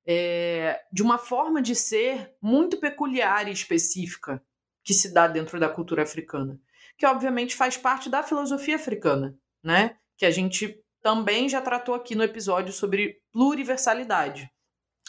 É, 0.08 0.82
de 0.92 1.02
uma 1.02 1.18
forma 1.18 1.62
de 1.62 1.74
ser 1.74 2.36
muito 2.42 2.80
peculiar 2.80 3.48
e 3.48 3.52
específica 3.52 4.44
que 4.84 4.94
se 4.94 5.12
dá 5.12 5.28
dentro 5.28 5.60
da 5.60 5.70
cultura 5.70 6.04
africana 6.04 6.60
que 6.98 7.06
obviamente 7.06 7.56
faz 7.56 7.78
parte 7.78 8.10
da 8.10 8.24
filosofia 8.24 8.76
africana, 8.76 9.38
né? 9.64 9.98
Que 10.18 10.26
a 10.26 10.32
gente 10.32 10.82
também 11.02 11.48
já 11.48 11.62
tratou 11.62 11.94
aqui 11.94 12.16
no 12.16 12.24
episódio 12.24 12.74
sobre 12.74 13.22
pluriversalidade. 13.32 14.50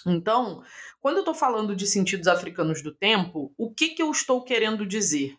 Então, 0.05 0.63
quando 1.01 1.17
eu 1.17 1.21
estou 1.21 1.35
falando 1.35 1.75
de 1.75 1.87
sentidos 1.87 2.29
africanos 2.29 2.83
do 2.83 2.95
tempo, 2.95 3.53
o 3.57 3.73
que, 3.73 3.91
que 3.91 4.03
eu 4.03 4.11
estou 4.11 4.45
querendo 4.45 4.87
dizer? 4.87 5.37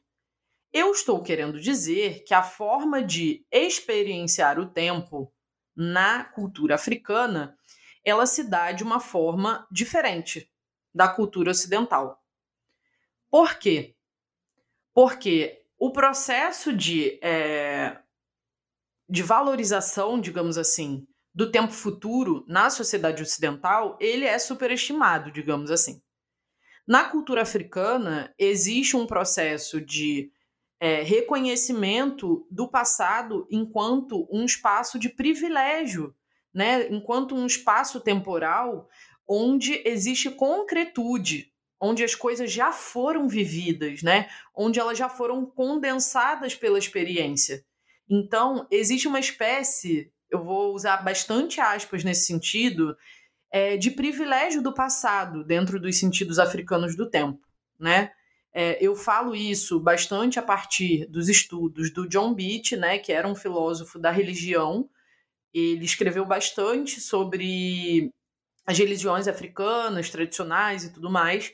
Eu 0.74 0.92
estou 0.92 1.22
querendo 1.22 1.60
dizer 1.60 2.24
que 2.24 2.34
a 2.34 2.44
forma 2.44 3.02
de 3.02 3.46
experienciar 3.52 4.60
o 4.60 4.68
tempo 4.68 5.32
na 5.76 6.24
cultura 6.24 6.76
africana, 6.76 7.58
ela 8.04 8.26
se 8.26 8.44
dá 8.44 8.72
de 8.72 8.84
uma 8.84 9.00
forma 9.00 9.68
diferente 9.72 10.52
da 10.94 11.08
cultura 11.08 11.52
ocidental. 11.52 12.22
Por 13.30 13.56
quê? 13.56 13.96
Porque 14.94 15.64
o 15.80 15.92
processo 15.92 16.74
de, 16.74 17.20
é, 17.22 17.98
de 19.08 19.22
valorização, 19.22 20.20
digamos 20.20 20.58
assim, 20.58 21.08
do 21.34 21.52
tempo 21.52 21.72
futuro 21.72 22.44
na 22.48 22.70
sociedade 22.70 23.22
ocidental, 23.22 23.96
ele 24.02 24.26
é 24.26 24.40
superestimado, 24.40 25.32
digamos 25.32 25.70
assim. 25.70 26.02
Na 26.88 27.04
cultura 27.04 27.44
africana, 27.44 28.34
existe 28.40 28.98
um 28.98 29.06
processo 29.06 29.80
de 29.80 30.32
é, 30.80 31.04
reconhecimento 31.04 32.48
do 32.50 32.68
passado 32.68 33.48
enquanto 33.52 34.28
um 34.32 34.46
espaço 34.46 34.98
de 34.98 35.10
privilégio, 35.10 36.16
né? 36.54 36.88
enquanto 36.88 37.36
um 37.36 37.46
espaço 37.46 38.00
temporal 38.00 38.88
onde 39.28 39.82
existe 39.86 40.32
concretude, 40.32 41.52
onde 41.80 42.04
as 42.04 42.16
coisas 42.16 42.52
já 42.52 42.72
foram 42.72 43.28
vividas, 43.28 44.02
né? 44.02 44.28
Onde 44.56 44.80
elas 44.80 44.98
já 44.98 45.10
foram 45.10 45.46
condensadas 45.46 46.56
pela 46.56 46.80
experiência. 46.80 47.64
Então, 48.10 48.68
existe 48.72 49.08
uma 49.08 49.20
espécie, 49.20 50.12
eu 50.30 50.44
vou 50.44 50.74
usar 50.74 50.98
bastante 50.98 51.60
aspas 51.60 52.04
nesse 52.04 52.26
sentido, 52.26 52.98
é, 53.52 53.78
de 53.78 53.92
privilégio 53.92 54.62
do 54.62 54.74
passado 54.74 55.44
dentro 55.44 55.80
dos 55.80 55.98
sentidos 55.98 56.40
africanos 56.40 56.96
do 56.96 57.10
tempo, 57.10 57.46
né? 57.80 58.12
É, 58.54 58.78
eu 58.84 58.96
falo 58.96 59.36
isso 59.36 59.80
bastante 59.80 60.40
a 60.40 60.42
partir 60.42 61.06
dos 61.06 61.30
estudos 61.30 61.92
do 61.92 62.08
John 62.08 62.34
Beach, 62.34 62.76
né, 62.76 62.98
que 62.98 63.14
era 63.14 63.28
um 63.28 63.36
filósofo 63.36 64.00
da 64.00 64.10
religião. 64.10 64.90
Ele 65.54 65.86
escreveu 65.86 66.26
bastante 66.26 67.00
sobre 67.00 68.12
as 68.66 68.78
religiões 68.78 69.28
africanas 69.28 70.10
tradicionais 70.10 70.84
e 70.84 70.92
tudo 70.92 71.10
mais. 71.10 71.54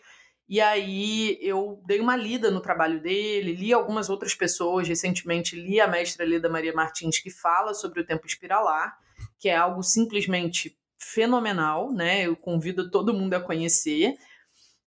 E 0.54 0.62
aí 0.62 1.40
eu 1.42 1.82
dei 1.84 2.00
uma 2.00 2.16
lida 2.16 2.52
no 2.52 2.62
trabalho 2.62 3.02
dele, 3.02 3.56
li 3.56 3.74
algumas 3.74 4.08
outras 4.08 4.36
pessoas, 4.36 4.88
recentemente 4.88 5.56
li 5.56 5.82
a 5.82 5.88
mestra 5.88 6.24
Leda 6.24 6.48
Maria 6.48 6.72
Martins, 6.72 7.18
que 7.18 7.32
fala 7.32 7.74
sobre 7.74 8.00
o 8.00 8.06
tempo 8.06 8.28
espiralar, 8.28 8.96
que 9.40 9.50
é 9.50 9.56
algo 9.56 9.82
simplesmente 9.82 10.78
fenomenal, 11.00 11.92
né? 11.92 12.28
Eu 12.28 12.36
convido 12.36 12.92
todo 12.92 13.16
mundo 13.16 13.34
a 13.34 13.40
conhecer. 13.40 14.16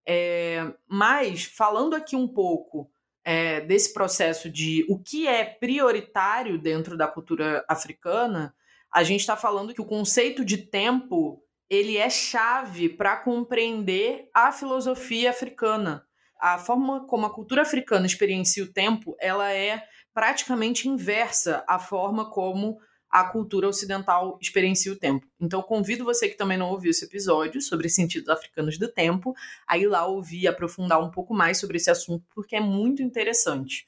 É, 0.07 0.73
mas, 0.87 1.43
falando 1.43 1.97
aqui 1.97 2.15
um 2.15 2.29
pouco 2.29 2.89
é, 3.25 3.61
desse 3.61 3.93
processo 3.93 4.49
de 4.49 4.87
o 4.89 5.01
que 5.03 5.27
é 5.27 5.45
prioritário 5.45 6.63
dentro 6.63 6.97
da 6.97 7.09
cultura 7.09 7.65
africana, 7.69 8.55
a 8.89 9.03
gente 9.03 9.23
está 9.23 9.37
falando 9.37 9.75
que 9.75 9.81
o 9.81 9.85
conceito 9.85 10.45
de 10.45 10.59
tempo 10.59 11.43
ele 11.69 11.97
é 11.97 12.09
chave 12.09 12.89
para 12.89 13.17
compreender 13.17 14.29
a 14.33 14.53
filosofia 14.53 15.31
africana. 15.31 16.05
A 16.41 16.59
forma 16.59 17.07
como 17.07 17.27
a 17.27 17.35
cultura 17.35 17.63
africana 17.63 18.07
experiencia 18.07 18.63
o 18.63 18.73
tempo, 18.73 19.17
ela 19.21 19.53
é 19.53 19.83
praticamente 20.13 20.89
inversa 20.89 21.65
à 21.69 21.79
forma 21.79 22.31
como 22.31 22.79
a 23.11 23.25
cultura 23.25 23.69
ocidental 23.69 24.39
experiencia 24.41 24.93
o 24.93 24.97
tempo. 24.97 25.27
Então, 25.41 25.63
convido 25.63 26.05
você 26.05 26.29
que 26.29 26.37
também 26.37 26.59
não 26.59 26.71
ouviu 26.71 26.91
esse 26.91 27.05
episódio 27.05 27.61
sobre 27.61 27.89
sentidos 27.89 28.29
africanos 28.29 28.79
do 28.79 28.89
tempo, 28.89 29.35
a 29.67 29.79
ir 29.79 29.87
lá 29.87 30.07
ouvir 30.07 30.43
e 30.43 30.49
aprofundar 30.49 31.03
um 31.03 31.11
pouco 31.11 31.33
mais 31.33 31.59
sobre 31.59 31.77
esse 31.77 31.91
assunto, 31.91 32.25
porque 32.35 32.57
é 32.57 32.61
muito 32.61 33.03
interessante. 33.03 33.87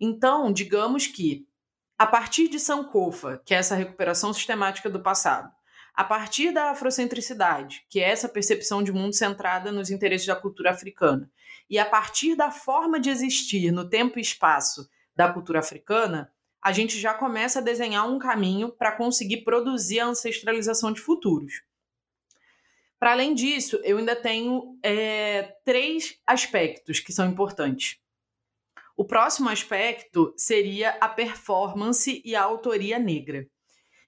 Então, 0.00 0.52
digamos 0.52 1.06
que, 1.06 1.46
a 1.98 2.06
partir 2.06 2.48
de 2.48 2.58
Sankofa, 2.58 3.40
que 3.44 3.54
é 3.54 3.58
essa 3.58 3.74
recuperação 3.74 4.32
sistemática 4.32 4.90
do 4.90 5.02
passado, 5.02 5.50
a 5.94 6.04
partir 6.04 6.52
da 6.52 6.70
afrocentricidade, 6.70 7.84
que 7.88 8.00
é 8.00 8.08
essa 8.08 8.28
percepção 8.28 8.82
de 8.82 8.92
mundo 8.92 9.14
centrada 9.14 9.70
nos 9.70 9.90
interesses 9.90 10.26
da 10.26 10.36
cultura 10.36 10.70
africana, 10.70 11.30
e 11.68 11.78
a 11.78 11.84
partir 11.84 12.34
da 12.34 12.50
forma 12.50 12.98
de 12.98 13.10
existir 13.10 13.70
no 13.70 13.88
tempo 13.88 14.18
e 14.18 14.22
espaço 14.22 14.88
da 15.14 15.32
cultura 15.32 15.58
africana, 15.58 16.32
a 16.62 16.72
gente 16.72 16.98
já 16.98 17.12
começa 17.12 17.58
a 17.58 17.62
desenhar 17.62 18.08
um 18.08 18.18
caminho 18.18 18.70
para 18.70 18.92
conseguir 18.92 19.38
produzir 19.38 20.00
a 20.00 20.06
ancestralização 20.06 20.92
de 20.92 21.00
futuros. 21.00 21.62
Para 22.98 23.12
além 23.12 23.34
disso, 23.34 23.80
eu 23.82 23.98
ainda 23.98 24.14
tenho 24.14 24.78
é, 24.80 25.56
três 25.64 26.20
aspectos 26.24 27.00
que 27.00 27.12
são 27.12 27.28
importantes. 27.28 27.98
O 28.96 29.04
próximo 29.04 29.48
aspecto 29.48 30.32
seria 30.36 30.90
a 31.00 31.08
performance 31.08 32.22
e 32.24 32.36
a 32.36 32.42
autoria 32.42 33.00
negra. 33.00 33.44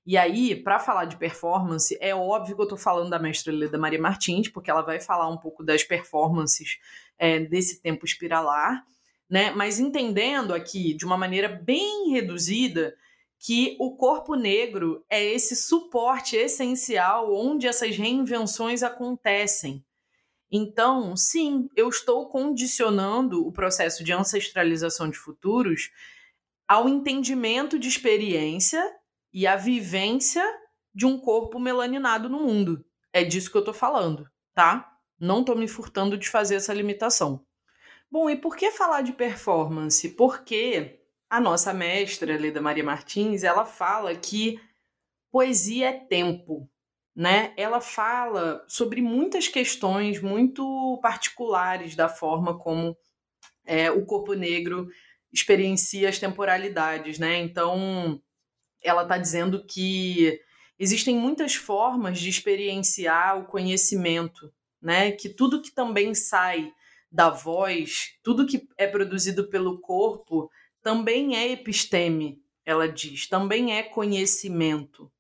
E 0.07 0.19
aí, 0.19 0.55
para 0.55 0.79
falar 0.79 1.07
de 1.07 1.17
performance, 1.17 1.97
é 1.99 2.15
óbvio 2.15 2.55
que 2.55 2.61
eu 2.61 2.65
estou 2.65 2.79
falando 2.79 3.09
da 3.09 3.19
mestra 3.19 3.53
Leda 3.53 3.79
Maria 3.79 4.01
Martins, 4.01 4.49
porque 4.49 4.71
ela 4.71 4.83
vai 4.83 5.01
falar 5.01 5.29
um 5.29 5.39
pouco 5.39 5.65
das 5.65 5.83
performances 5.83 6.79
é, 7.19 7.41
desse 7.41 7.81
tempo 7.81 8.05
espiralar, 8.05 8.85
né? 9.31 9.51
Mas 9.53 9.81
entendendo 9.81 10.53
aqui 10.53 10.93
de 10.93 11.07
uma 11.07 11.17
maneira 11.17 11.49
bem 11.49 12.11
reduzida 12.11 12.95
que 13.39 13.77
o 13.81 13.97
corpo 13.97 14.35
negro 14.35 15.05
é 15.09 15.23
esse 15.23 15.57
suporte 15.57 16.37
essencial 16.37 17.35
onde 17.35 17.67
essas 17.67 17.97
reinvenções 17.97 18.83
acontecem. 18.83 19.85
Então, 20.51 21.17
sim, 21.17 21.69
eu 21.75 21.89
estou 21.89 22.29
condicionando 22.29 23.47
o 23.47 23.53
processo 23.53 24.05
de 24.05 24.13
ancestralização 24.13 25.09
de 25.09 25.19
futuros 25.19 25.91
ao 26.69 26.89
entendimento 26.89 27.79
de 27.79 27.89
experiência 27.89 28.83
e 29.35 29.49
a 29.49 29.57
vivência 29.57 30.45
de 30.95 31.05
um 31.05 31.19
corpo 31.19 31.59
melaninado 31.59 32.29
no 32.29 32.39
mundo. 32.39 32.85
É 33.13 33.25
disso 33.25 33.51
que 33.51 33.59
eu 33.59 33.65
tô 33.65 33.75
falando, 33.75 34.31
tá? 34.55 34.97
Não 35.19 35.41
estou 35.41 35.57
me 35.57 35.67
furtando 35.67 36.17
de 36.17 36.29
fazer 36.29 36.55
essa 36.55 36.73
limitação. 36.73 37.45
Bom, 38.09 38.31
e 38.31 38.37
por 38.37 38.57
que 38.57 38.71
falar 38.71 39.03
de 39.03 39.13
performance? 39.13 40.09
Porque 40.11 41.01
a 41.29 41.41
nossa 41.41 41.75
mestra, 41.75 42.39
Leda 42.39 42.61
Maria 42.61 42.85
Martins, 42.85 43.43
ela 43.43 43.65
fala 43.65 44.15
que 44.15 44.61
poesia 45.33 45.89
é 45.89 45.93
tempo, 45.93 46.71
né? 47.15 47.53
Ela 47.57 47.81
fala 47.81 48.65
sobre 48.69 49.03
muitas 49.03 49.49
questões 49.49 50.23
muito 50.23 51.01
particulares 51.03 51.97
da 51.97 52.09
forma 52.09 52.57
como 52.57 52.97
é, 53.65 53.91
o 53.91 54.07
corpo 54.07 54.35
negro 54.35 54.89
experiencia 55.33 56.09
as 56.09 56.21
temporalidades, 56.21 57.19
né? 57.19 57.41
Então, 57.41 58.23
ela 58.85 59.03
está 59.03 59.19
dizendo 59.19 59.65
que 59.65 60.39
existem 60.79 61.17
muitas 61.17 61.55
formas 61.55 62.21
de 62.21 62.29
experienciar 62.29 63.39
o 63.39 63.47
conhecimento, 63.47 64.53
né? 64.81 65.11
Que 65.11 65.29
tudo 65.29 65.63
que 65.63 65.73
também 65.73 66.15
sai 66.15 66.73
da 67.11 67.31
voz, 67.31 68.15
tudo 68.23 68.47
que 68.47 68.69
é 68.77 68.87
produzido 68.87 69.49
pelo 69.49 69.81
corpo, 69.81 70.51
também 70.83 71.37
é 71.37 71.51
episteme, 71.51 72.43
ela 72.65 72.89
diz, 72.89 73.27
também 73.27 73.77
é 73.77 73.83
conhecimento. 73.83 75.11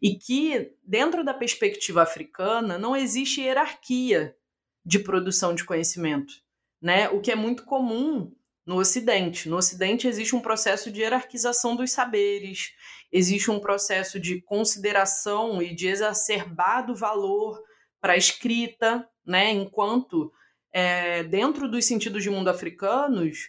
E 0.00 0.14
que, 0.16 0.72
dentro 0.82 1.24
da 1.24 1.34
perspectiva 1.34 2.02
africana, 2.02 2.78
não 2.78 2.96
existe 2.96 3.40
hierarquia 3.40 4.36
de 4.84 4.98
produção 4.98 5.54
de 5.54 5.64
conhecimento, 5.64 6.34
né? 6.80 7.08
O 7.08 7.20
que 7.20 7.30
é 7.30 7.36
muito 7.36 7.64
comum 7.64 8.32
no 8.66 8.76
Ocidente. 8.76 9.48
No 9.48 9.56
Ocidente 9.56 10.06
existe 10.06 10.34
um 10.36 10.40
processo 10.40 10.90
de 10.90 11.00
hierarquização 11.00 11.74
dos 11.76 11.90
saberes, 11.92 12.72
existe 13.12 13.50
um 13.50 13.58
processo 13.58 14.20
de 14.20 14.40
consideração 14.42 15.62
e 15.62 15.74
de 15.74 15.88
exacerbado 15.88 16.94
valor 16.94 17.60
para 18.00 18.14
a 18.14 18.16
escrita, 18.16 19.08
né? 19.26 19.50
Enquanto 19.50 20.32
é, 20.72 21.22
dentro 21.24 21.68
dos 21.68 21.84
sentidos 21.84 22.22
de 22.22 22.30
mundo 22.30 22.48
africanos, 22.48 23.48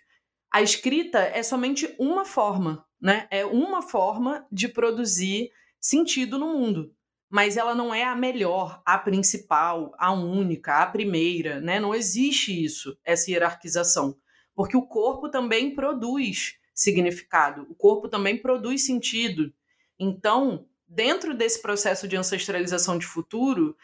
a 0.51 0.61
escrita 0.61 1.19
é 1.19 1.41
somente 1.43 1.95
uma 1.97 2.25
forma, 2.25 2.85
né? 3.01 3.27
É 3.31 3.45
uma 3.45 3.81
forma 3.81 4.45
de 4.51 4.67
produzir 4.67 5.51
sentido 5.79 6.37
no 6.37 6.47
mundo. 6.47 6.93
Mas 7.29 7.55
ela 7.55 7.73
não 7.73 7.95
é 7.95 8.03
a 8.03 8.13
melhor, 8.13 8.81
a 8.85 8.97
principal, 8.97 9.93
a 9.97 10.11
única, 10.11 10.81
a 10.81 10.85
primeira, 10.85 11.61
né? 11.61 11.79
Não 11.79 11.95
existe 11.95 12.63
isso, 12.63 12.97
essa 13.05 13.31
hierarquização. 13.31 14.17
Porque 14.61 14.77
o 14.77 14.85
corpo 14.85 15.27
também 15.27 15.73
produz 15.73 16.55
significado, 16.71 17.65
o 17.67 17.73
corpo 17.73 18.07
também 18.07 18.37
produz 18.37 18.85
sentido. 18.85 19.51
Então, 19.99 20.67
dentro 20.87 21.33
desse 21.33 21.59
processo 21.59 22.07
de 22.07 22.15
ancestralização 22.15 22.95
de 22.99 23.07
futuro, 23.07 23.75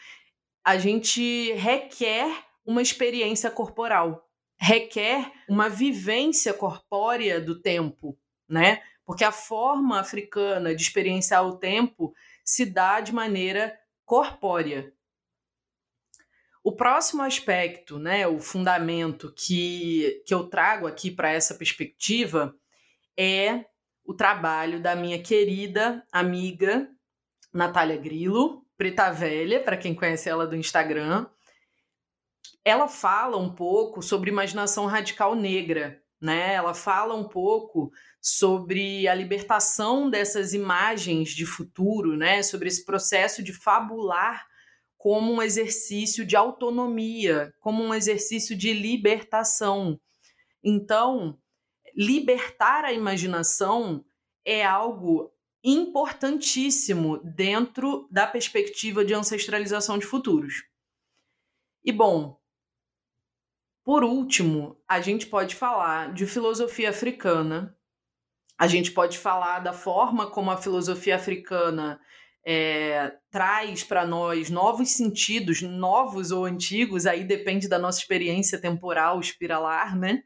a 0.64 0.78
gente 0.78 1.52
requer 1.54 2.44
uma 2.64 2.80
experiência 2.80 3.50
corporal, 3.50 4.24
requer 4.56 5.32
uma 5.48 5.68
vivência 5.68 6.54
corpórea 6.54 7.40
do 7.40 7.60
tempo, 7.60 8.16
né? 8.48 8.80
Porque 9.04 9.24
a 9.24 9.32
forma 9.32 9.98
africana 9.98 10.76
de 10.76 10.80
experienciar 10.80 11.44
o 11.44 11.58
tempo 11.58 12.14
se 12.44 12.64
dá 12.64 13.00
de 13.00 13.12
maneira 13.12 13.76
corpórea. 14.04 14.94
O 16.68 16.72
próximo 16.72 17.22
aspecto, 17.22 17.98
né, 17.98 18.28
o 18.28 18.38
fundamento 18.38 19.32
que, 19.34 20.22
que 20.26 20.34
eu 20.34 20.44
trago 20.50 20.86
aqui 20.86 21.10
para 21.10 21.30
essa 21.30 21.54
perspectiva 21.54 22.54
é 23.18 23.64
o 24.04 24.12
trabalho 24.12 24.78
da 24.78 24.94
minha 24.94 25.18
querida 25.18 26.04
amiga 26.12 26.86
Natália 27.54 27.96
Grilo, 27.96 28.66
Preta 28.76 29.10
Velha, 29.10 29.64
para 29.64 29.78
quem 29.78 29.94
conhece 29.94 30.28
ela 30.28 30.46
do 30.46 30.54
Instagram, 30.54 31.26
ela 32.62 32.86
fala 32.86 33.38
um 33.38 33.50
pouco 33.50 34.02
sobre 34.02 34.30
imaginação 34.30 34.84
radical 34.84 35.34
negra, 35.34 36.02
né? 36.20 36.52
Ela 36.52 36.74
fala 36.74 37.14
um 37.14 37.26
pouco 37.26 37.90
sobre 38.20 39.08
a 39.08 39.14
libertação 39.14 40.10
dessas 40.10 40.52
imagens 40.52 41.30
de 41.30 41.46
futuro, 41.46 42.14
né? 42.14 42.42
Sobre 42.42 42.68
esse 42.68 42.84
processo 42.84 43.42
de 43.42 43.54
fabular 43.54 44.46
como 44.98 45.32
um 45.32 45.40
exercício 45.40 46.26
de 46.26 46.36
autonomia, 46.36 47.54
como 47.60 47.82
um 47.82 47.94
exercício 47.94 48.56
de 48.56 48.72
libertação. 48.72 49.98
Então, 50.62 51.38
libertar 51.96 52.84
a 52.84 52.92
imaginação 52.92 54.04
é 54.44 54.64
algo 54.64 55.32
importantíssimo 55.62 57.18
dentro 57.18 58.08
da 58.10 58.26
perspectiva 58.26 59.04
de 59.04 59.14
ancestralização 59.14 59.98
de 59.98 60.06
futuros. 60.06 60.64
E 61.84 61.92
bom, 61.92 62.38
por 63.84 64.02
último, 64.02 64.76
a 64.86 65.00
gente 65.00 65.26
pode 65.26 65.54
falar 65.54 66.12
de 66.12 66.26
filosofia 66.26 66.90
africana, 66.90 67.76
a 68.58 68.66
gente 68.66 68.90
pode 68.90 69.16
falar 69.16 69.60
da 69.60 69.72
forma 69.72 70.28
como 70.28 70.50
a 70.50 70.56
filosofia 70.56 71.16
africana 71.16 72.00
é, 72.44 73.14
traz 73.30 73.84
para 73.84 74.06
nós 74.06 74.50
novos 74.50 74.90
sentidos, 74.90 75.60
novos 75.62 76.30
ou 76.30 76.44
antigos, 76.44 77.06
aí 77.06 77.24
depende 77.24 77.68
da 77.68 77.78
nossa 77.78 77.98
experiência 77.98 78.58
temporal, 78.58 79.20
espiralar, 79.20 79.96
né? 79.96 80.22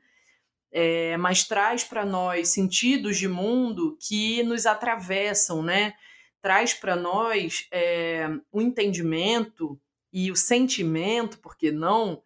É, 0.70 1.16
mas 1.18 1.44
traz 1.44 1.84
para 1.84 2.04
nós 2.04 2.48
sentidos 2.48 3.18
de 3.18 3.28
mundo 3.28 3.98
que 4.00 4.42
nos 4.42 4.64
atravessam, 4.64 5.62
né? 5.62 5.94
Traz 6.40 6.72
para 6.72 6.96
nós 6.96 7.66
é, 7.70 8.28
o 8.50 8.62
entendimento 8.62 9.78
e 10.12 10.30
o 10.30 10.36
sentimento, 10.36 11.38
porque 11.38 11.70
não, 11.70 12.22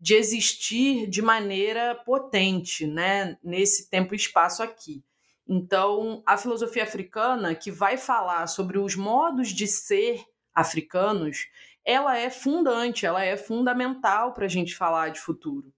de 0.00 0.14
existir 0.14 1.08
de 1.08 1.22
maneira 1.22 1.94
potente, 1.94 2.86
né, 2.86 3.38
nesse 3.42 3.88
tempo 3.88 4.14
e 4.14 4.16
espaço 4.16 4.62
aqui. 4.62 5.02
Então, 5.46 6.22
a 6.24 6.36
filosofia 6.36 6.82
africana, 6.82 7.54
que 7.54 7.70
vai 7.70 7.96
falar 7.96 8.46
sobre 8.46 8.78
os 8.78 8.96
modos 8.96 9.48
de 9.48 9.66
ser 9.66 10.24
africanos, 10.54 11.46
ela 11.84 12.16
é 12.16 12.30
fundante, 12.30 13.04
ela 13.04 13.22
é 13.22 13.36
fundamental 13.36 14.32
para 14.32 14.46
a 14.46 14.48
gente 14.48 14.74
falar 14.74 15.10
de 15.10 15.20
futuro. 15.20 15.72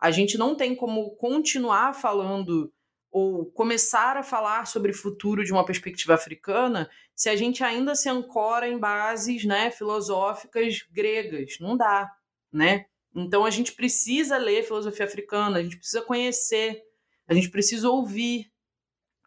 A 0.00 0.10
gente 0.10 0.38
não 0.38 0.54
tem 0.54 0.74
como 0.74 1.10
continuar 1.16 1.94
falando 1.94 2.72
ou 3.10 3.46
começar 3.46 4.16
a 4.16 4.22
falar 4.22 4.66
sobre 4.66 4.92
futuro 4.92 5.44
de 5.44 5.52
uma 5.52 5.64
perspectiva 5.64 6.14
africana 6.14 6.88
se 7.14 7.28
a 7.28 7.34
gente 7.34 7.64
ainda 7.64 7.94
se 7.94 8.08
ancora 8.08 8.68
em 8.68 8.78
bases 8.78 9.44
né, 9.44 9.70
filosóficas 9.70 10.86
gregas. 10.90 11.56
Não 11.60 11.76
dá, 11.76 12.08
né? 12.52 12.86
Então 13.14 13.44
a 13.44 13.50
gente 13.50 13.72
precisa 13.72 14.38
ler 14.38 14.62
filosofia 14.62 15.04
africana, 15.04 15.58
a 15.58 15.62
gente 15.62 15.76
precisa 15.76 16.02
conhecer, 16.02 16.80
a 17.26 17.34
gente 17.34 17.50
precisa 17.50 17.90
ouvir 17.90 18.49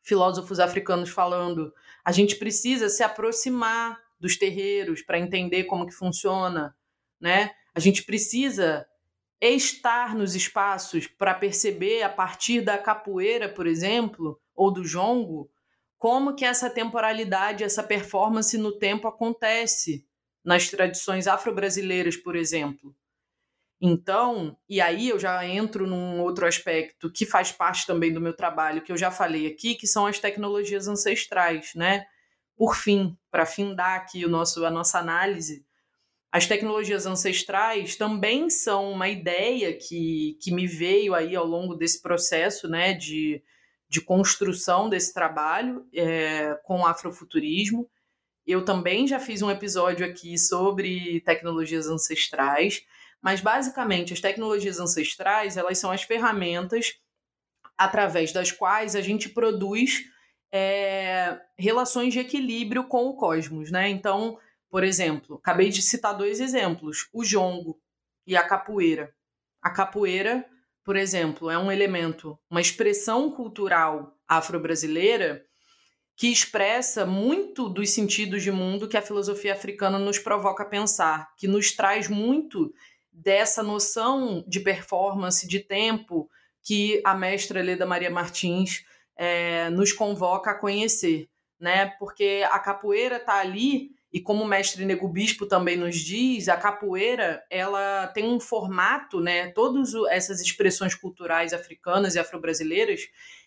filósofos 0.04 0.60
africanos 0.60 1.10
falando, 1.10 1.74
a 2.06 2.12
gente 2.12 2.36
precisa 2.36 2.90
se 2.90 3.02
aproximar 3.02 4.00
dos 4.20 4.38
terreiros 4.38 5.02
para 5.02 5.18
entender 5.18 5.64
como 5.64 5.88
que 5.88 5.94
funciona, 5.94 6.76
né? 7.20 7.52
A 7.74 7.80
gente 7.80 8.04
precisa 8.04 8.86
estar 9.42 10.16
nos 10.16 10.36
espaços 10.36 11.08
para 11.08 11.34
perceber 11.34 12.04
a 12.04 12.10
partir 12.10 12.62
da 12.62 12.78
capoeira, 12.78 13.50
por 13.50 13.66
exemplo, 13.66 14.40
ou 14.56 14.72
do 14.72 14.86
jongo, 14.86 15.50
como 15.98 16.36
que 16.36 16.46
essa 16.46 16.70
temporalidade, 16.70 17.64
essa 17.64 17.82
performance 17.82 18.58
no 18.58 18.78
tempo 18.78 19.08
acontece 19.08 20.06
nas 20.44 20.70
tradições 20.70 21.28
afro-brasileiras, 21.28 22.18
por 22.18 22.36
exemplo. 22.36 22.96
Então, 23.86 24.58
e 24.70 24.80
aí 24.80 25.10
eu 25.10 25.20
já 25.20 25.46
entro 25.46 25.86
num 25.86 26.22
outro 26.22 26.46
aspecto 26.48 27.12
que 27.12 27.26
faz 27.26 27.52
parte 27.52 27.86
também 27.86 28.14
do 28.14 28.22
meu 28.22 28.34
trabalho, 28.34 28.82
que 28.82 28.94
eu 28.94 28.98
já 28.98 29.12
falei 29.12 29.46
aqui, 29.46 29.76
que 29.76 29.86
são 29.86 30.08
as 30.08 30.20
tecnologias 30.20 30.88
ancestrais, 30.88 31.74
né? 31.76 32.06
Por 32.56 32.78
fim, 32.78 33.18
para 33.30 33.46
findar 33.46 33.96
aqui 33.98 34.24
o 34.24 34.30
nosso, 34.30 34.66
a 34.66 34.72
nossa 34.72 35.00
análise, 35.00 35.66
as 36.32 36.48
tecnologias 36.48 37.06
ancestrais 37.06 37.98
também 37.98 38.50
são 38.50 38.90
uma 38.90 39.10
ideia 39.10 39.78
que, 39.78 40.38
que 40.42 40.50
me 40.50 40.66
veio 40.66 41.14
aí 41.14 41.36
ao 41.36 41.46
longo 41.46 41.76
desse 41.76 42.02
processo, 42.02 42.70
né, 42.70 42.94
de, 42.94 43.44
de 43.90 44.00
construção 44.00 44.90
desse 44.90 45.14
trabalho 45.14 45.86
é, 45.94 46.58
com 46.64 46.86
afrofuturismo. 46.86 47.88
Eu 48.48 48.64
também 48.64 49.08
já 49.08 49.20
fiz 49.20 49.42
um 49.42 49.52
episódio 49.52 50.06
aqui 50.06 50.38
sobre 50.38 51.20
tecnologias 51.22 51.88
ancestrais. 51.88 52.82
Mas 53.24 53.40
basicamente, 53.40 54.12
as 54.12 54.20
tecnologias 54.20 54.82
ancestrais, 54.82 55.56
elas 55.56 55.78
são 55.78 55.92
as 55.92 56.04
ferramentas 56.04 57.00
através 57.78 58.34
das 58.34 58.52
quais 58.52 58.98
a 58.98 59.02
gente 59.02 59.30
produz 59.30 60.04
é, 60.52 61.40
relações 61.58 62.14
de 62.14 62.20
equilíbrio 62.20 62.84
com 62.84 63.06
o 63.06 63.16
cosmos, 63.16 63.72
né? 63.72 63.90
Então, 63.90 64.38
por 64.70 64.84
exemplo, 64.84 65.38
acabei 65.38 65.70
de 65.70 65.82
citar 65.82 66.16
dois 66.16 66.42
exemplos: 66.42 67.08
o 67.14 67.24
jongo 67.24 67.80
e 68.28 68.36
a 68.36 68.44
capoeira. 68.46 69.16
A 69.62 69.70
capoeira, 69.70 70.46
por 70.84 70.98
exemplo, 70.98 71.50
é 71.50 71.58
um 71.58 71.72
elemento, 71.72 72.38
uma 72.52 72.60
expressão 72.60 73.32
cultural 73.32 74.18
afro-brasileira 74.28 75.46
que 76.16 76.28
expressa 76.28 77.06
muito 77.06 77.70
dos 77.70 77.90
sentidos 77.90 78.44
de 78.44 78.52
mundo 78.52 78.88
que 78.88 78.98
a 78.98 79.02
filosofia 79.02 79.54
africana 79.54 79.98
nos 79.98 80.20
provoca 80.20 80.64
a 80.64 80.68
pensar, 80.68 81.34
que 81.38 81.48
nos 81.48 81.72
traz 81.72 82.08
muito 82.08 82.72
dessa 83.14 83.62
noção 83.62 84.44
de 84.48 84.60
performance, 84.60 85.48
de 85.48 85.60
tempo, 85.60 86.30
que 86.62 87.02
a 87.06 87.14
mestra 87.14 87.62
Leda 87.62 87.86
Maria 87.86 88.10
Martins 88.10 88.84
é, 89.16 89.70
nos 89.70 89.92
convoca 89.92 90.52
a 90.52 90.58
conhecer, 90.58 91.30
né? 91.60 91.88
Porque 92.00 92.44
a 92.50 92.60
capoeira 92.60 93.18
está 93.18 93.40
ali 93.40 93.92
e 94.12 94.22
como 94.22 94.44
o 94.44 94.48
mestre 94.48 94.86
Nego 94.86 95.08
Bispo 95.08 95.46
também 95.46 95.76
nos 95.76 95.96
diz, 95.98 96.48
a 96.48 96.56
capoeira 96.56 97.44
ela 97.50 98.08
tem 98.08 98.28
um 98.28 98.40
formato, 98.40 99.20
né? 99.20 99.52
Todas 99.52 99.94
essas 100.10 100.40
expressões 100.40 100.96
culturais 100.96 101.52
africanas 101.52 102.16
e 102.16 102.20
afro-brasileiras, 102.20 103.02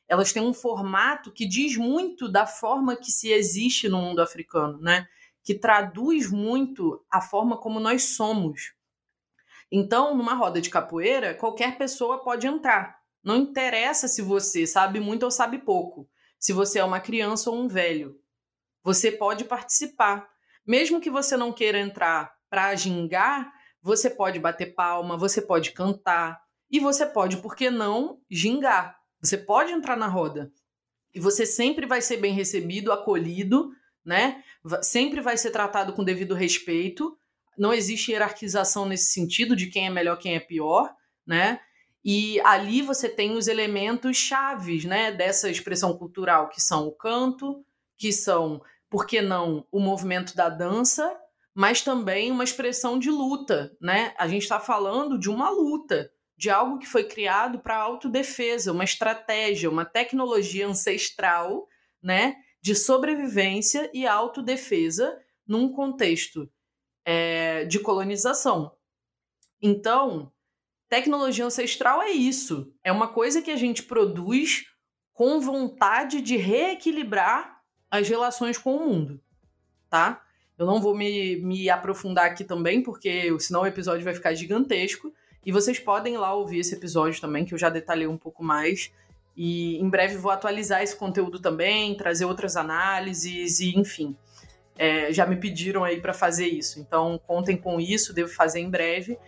elas 0.09 0.33
têm 0.33 0.43
um 0.43 0.53
formato 0.53 1.33
que 1.33 1.47
diz 1.47 1.77
muito 1.77 2.29
da 2.29 2.47
forma 2.47 2.97
que 2.97 3.11
se 3.11 3.31
existe 3.33 3.89
no 3.89 4.01
mundo 4.01 4.21
africano, 4.21 4.79
né? 4.81 5.07
Que 5.43 5.55
traduz 5.55 6.31
muito 6.31 7.05
a 7.11 7.21
forma 7.21 7.57
como 7.57 7.79
nós 7.81 8.03
somos. 8.17 8.76
Então, 9.71 10.17
numa 10.17 10.35
roda 10.35 10.61
de 10.61 10.71
capoeira, 10.71 11.35
qualquer 11.35 11.77
pessoa 11.77 12.23
pode 12.23 12.47
entrar. 12.47 12.99
Não 13.23 13.37
interessa 13.37 14.07
se 14.07 14.23
você 14.23 14.67
sabe 14.67 15.01
muito 15.01 15.25
ou 15.25 15.31
sabe 15.31 15.59
pouco. 15.59 16.09
Se 16.39 16.53
você 16.53 16.79
é 16.79 16.85
uma 16.85 17.01
criança 17.01 17.51
ou 17.51 17.57
um 17.57 17.67
velho, 17.67 18.21
você 18.83 19.11
pode 19.11 19.45
participar 19.45 20.29
mesmo 20.67 21.01
que 21.01 21.09
você 21.09 21.37
não 21.37 21.53
queira 21.53 21.79
entrar 21.79 22.35
para 22.51 22.75
gingar, 22.75 23.53
você 23.81 24.11
pode 24.11 24.41
bater 24.41 24.75
palma, 24.75 25.17
você 25.17 25.41
pode 25.41 25.71
cantar 25.71 26.43
e 26.69 26.81
você 26.81 27.07
pode, 27.07 27.37
por 27.37 27.55
que 27.55 27.71
não, 27.71 28.21
gingar. 28.29 28.99
Você 29.21 29.39
pode 29.39 29.71
entrar 29.71 29.97
na 29.97 30.09
roda 30.09 30.51
e 31.15 31.21
você 31.21 31.47
sempre 31.47 31.87
vai 31.87 32.03
ser 32.03 32.17
bem 32.17 32.35
recebido, 32.35 32.91
acolhido, 32.91 33.71
né? 34.05 34.43
Sempre 34.83 35.21
vai 35.21 35.37
ser 35.37 35.51
tratado 35.51 35.93
com 35.93 36.03
devido 36.03 36.35
respeito. 36.35 37.17
Não 37.57 37.73
existe 37.73 38.13
hierarquização 38.13 38.87
nesse 38.87 39.13
sentido 39.13 39.57
de 39.57 39.67
quem 39.67 39.87
é 39.87 39.91
melhor, 39.91 40.19
quem 40.19 40.35
é 40.35 40.41
pior, 40.41 40.95
né? 41.27 41.61
E 42.05 42.41
ali 42.43 42.83
você 42.83 43.09
tem 43.09 43.33
os 43.33 43.49
elementos 43.49 44.17
chaves, 44.17 44.85
né, 44.85 45.11
dessa 45.11 45.51
expressão 45.51 45.99
cultural, 45.99 46.49
que 46.49 46.63
são 46.63 46.87
o 46.87 46.93
canto, 46.93 47.65
que 47.99 48.13
são 48.13 48.63
por 48.89 49.07
que 49.07 49.21
não 49.21 49.67
o 49.73 49.81
movimento 49.81 50.37
da 50.37 50.49
dança, 50.49 51.13
mas 51.53 51.83
também 51.83 52.31
uma 52.31 52.45
expressão 52.45 52.99
de 52.99 53.11
luta, 53.11 53.77
né? 53.81 54.15
A 54.19 54.29
gente 54.29 54.43
está 54.43 54.61
falando 54.61 55.19
de 55.19 55.29
uma 55.29 55.51
luta, 55.51 56.09
de 56.37 56.51
algo 56.51 56.79
que 56.79 56.87
foi 56.87 57.05
criado 57.05 57.59
para 57.59 57.77
autodefesa, 57.77 58.71
uma 58.71 58.85
estratégia, 58.85 59.71
uma 59.71 59.85
tecnologia 59.85 60.69
ancestral, 60.69 61.67
né? 62.01 62.37
De 62.63 62.75
sobrevivência 62.75 63.91
e 63.93 64.07
autodefesa 64.07 65.19
num 65.47 65.73
contexto 65.73 66.49
é, 67.07 67.65
de 67.65 67.79
colonização. 67.79 68.73
Então, 69.63 70.33
tecnologia 70.89 71.47
ancestral 71.47 72.03
é 72.03 72.11
isso. 72.11 72.75
É 72.83 72.91
uma 72.91 73.07
coisa 73.07 73.41
que 73.41 73.51
a 73.53 73.57
gente 73.57 73.85
produz 73.85 74.65
com 75.15 75.41
vontade 75.41 76.21
de 76.21 76.37
reequilibrar 76.37 77.63
as 77.89 78.09
relações 78.09 78.59
com 78.59 78.77
o 78.77 78.87
mundo, 78.89 79.21
tá? 79.89 80.21
Eu 80.59 80.67
não 80.67 80.81
vou 80.81 80.95
me, 80.95 81.37
me 81.37 81.71
aprofundar 81.71 82.27
aqui 82.27 82.43
também, 82.43 82.83
porque 82.83 83.35
senão 83.39 83.63
o 83.63 83.67
episódio 83.67 84.05
vai 84.05 84.15
ficar 84.15 84.35
gigantesco. 84.35 85.13
E 85.45 85.53
vocês 85.53 85.79
podem 85.79 86.17
lá 86.17 86.35
ouvir 86.35 86.59
esse 86.59 86.75
episódio 86.75 87.21
também, 87.21 87.45
que 87.45 87.55
eu 87.55 87.59
já 87.59 87.71
detalhei 87.71 88.07
um 88.07 88.17
pouco 88.17 88.43
mais. 88.43 88.91
E 89.37 89.77
em 89.77 89.89
breve 89.89 90.17
vou 90.17 90.33
atualizar 90.33 90.83
esse 90.83 90.97
conteúdo 90.97 91.39
também, 91.39 91.97
trazer 91.97 92.25
outras 92.25 92.57
análises 92.57 93.61
e 93.61 93.79
enfim. 93.79 94.17
É, 94.79 95.13
já 95.13 95.27
me 95.27 95.37
pediram 95.37 95.85
aí 95.85 96.01
para 96.01 96.13
fazer 96.13 96.47
isso. 96.47 96.81
Então 96.81 97.21
contem 97.27 97.57
com 97.57 97.81
isso, 97.81 98.13
devo 98.13 98.31
fazer 98.31 98.61
em 98.61 98.71
breve. 98.71 99.19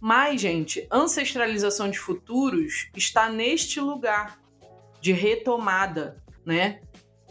Mas, 0.00 0.40
gente, 0.40 0.86
ancestralização 0.90 1.90
de 1.90 1.98
futuros 1.98 2.88
está 2.94 3.28
neste 3.28 3.80
lugar 3.80 4.38
de 5.00 5.12
retomada, 5.12 6.22
né? 6.44 6.80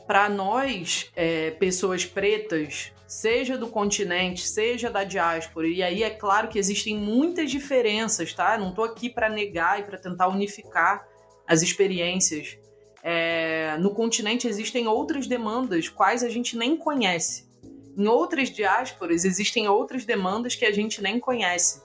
para 0.05 0.29
nós, 0.29 1.11
é, 1.15 1.51
pessoas 1.51 2.05
pretas, 2.05 2.91
seja 3.07 3.57
do 3.57 3.67
continente, 3.67 4.47
seja 4.47 4.89
da 4.89 5.03
diáspora, 5.03 5.67
e 5.67 5.81
aí 5.81 6.03
é 6.03 6.09
claro 6.09 6.47
que 6.47 6.59
existem 6.59 6.97
muitas 6.97 7.49
diferenças, 7.51 8.33
tá? 8.33 8.57
Não 8.57 8.69
estou 8.69 8.83
aqui 8.83 9.09
para 9.09 9.29
negar 9.29 9.79
e 9.79 9.83
para 9.83 9.97
tentar 9.97 10.27
unificar 10.27 11.07
as 11.47 11.61
experiências. 11.61 12.57
É, 13.01 13.77
no 13.79 13.93
continente 13.93 14.47
existem 14.47 14.87
outras 14.87 15.27
demandas, 15.27 15.89
quais 15.89 16.23
a 16.23 16.29
gente 16.29 16.57
nem 16.57 16.75
conhece. 16.75 17.47
Em 17.95 18.07
outras 18.07 18.49
diásporas 18.49 19.23
existem 19.23 19.67
outras 19.67 20.05
demandas 20.05 20.55
que 20.55 20.65
a 20.65 20.71
gente 20.71 21.01
nem 21.01 21.19
conhece. 21.19 21.81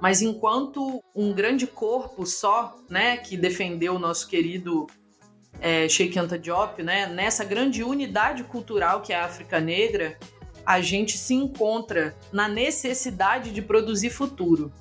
Mas 0.00 0.22
enquanto 0.22 1.02
um 1.14 1.32
grande 1.32 1.66
corpo 1.66 2.24
só, 2.24 2.76
né, 2.88 3.16
que 3.16 3.36
defendeu 3.36 3.94
o 3.94 3.98
nosso 3.98 4.28
querido 4.28 4.86
é, 5.60 5.88
Sheikh 5.88 6.18
Anta 6.18 6.38
Diop, 6.38 6.82
né, 6.82 7.06
nessa 7.06 7.44
grande 7.44 7.82
unidade 7.82 8.44
cultural 8.44 9.02
que 9.02 9.12
é 9.12 9.16
a 9.16 9.24
África 9.24 9.58
Negra, 9.58 10.16
a 10.64 10.80
gente 10.80 11.18
se 11.18 11.34
encontra 11.34 12.14
na 12.32 12.46
necessidade 12.46 13.50
de 13.50 13.60
produzir 13.60 14.10
futuro. 14.10 14.72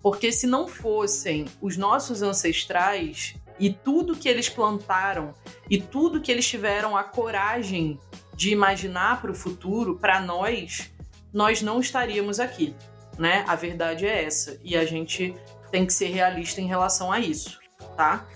Porque 0.00 0.30
se 0.30 0.46
não 0.46 0.68
fossem 0.68 1.46
os 1.60 1.76
nossos 1.76 2.22
ancestrais 2.22 3.34
e 3.58 3.70
tudo 3.70 4.16
que 4.16 4.28
eles 4.28 4.48
plantaram 4.48 5.34
e 5.68 5.80
tudo 5.80 6.20
que 6.20 6.30
eles 6.30 6.46
tiveram 6.46 6.96
a 6.96 7.02
coragem 7.02 7.98
de 8.36 8.50
imaginar 8.50 9.20
para 9.20 9.30
o 9.30 9.34
futuro, 9.34 9.96
para 9.96 10.20
nós, 10.20 10.92
nós 11.32 11.62
não 11.62 11.80
estaríamos 11.80 12.38
aqui, 12.38 12.74
né? 13.18 13.44
A 13.48 13.56
verdade 13.56 14.06
é 14.06 14.24
essa 14.24 14.60
e 14.62 14.76
a 14.76 14.84
gente 14.84 15.34
tem 15.70 15.86
que 15.86 15.92
ser 15.92 16.08
realista 16.08 16.60
em 16.60 16.66
relação 16.66 17.10
a 17.10 17.18
isso, 17.18 17.58
tá? 17.96 18.26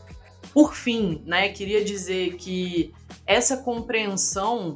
Por 0.53 0.74
fim, 0.74 1.22
né, 1.26 1.51
queria 1.51 1.84
dizer 1.84 2.36
que 2.36 2.92
essa 3.26 3.59
compreensão 3.59 4.74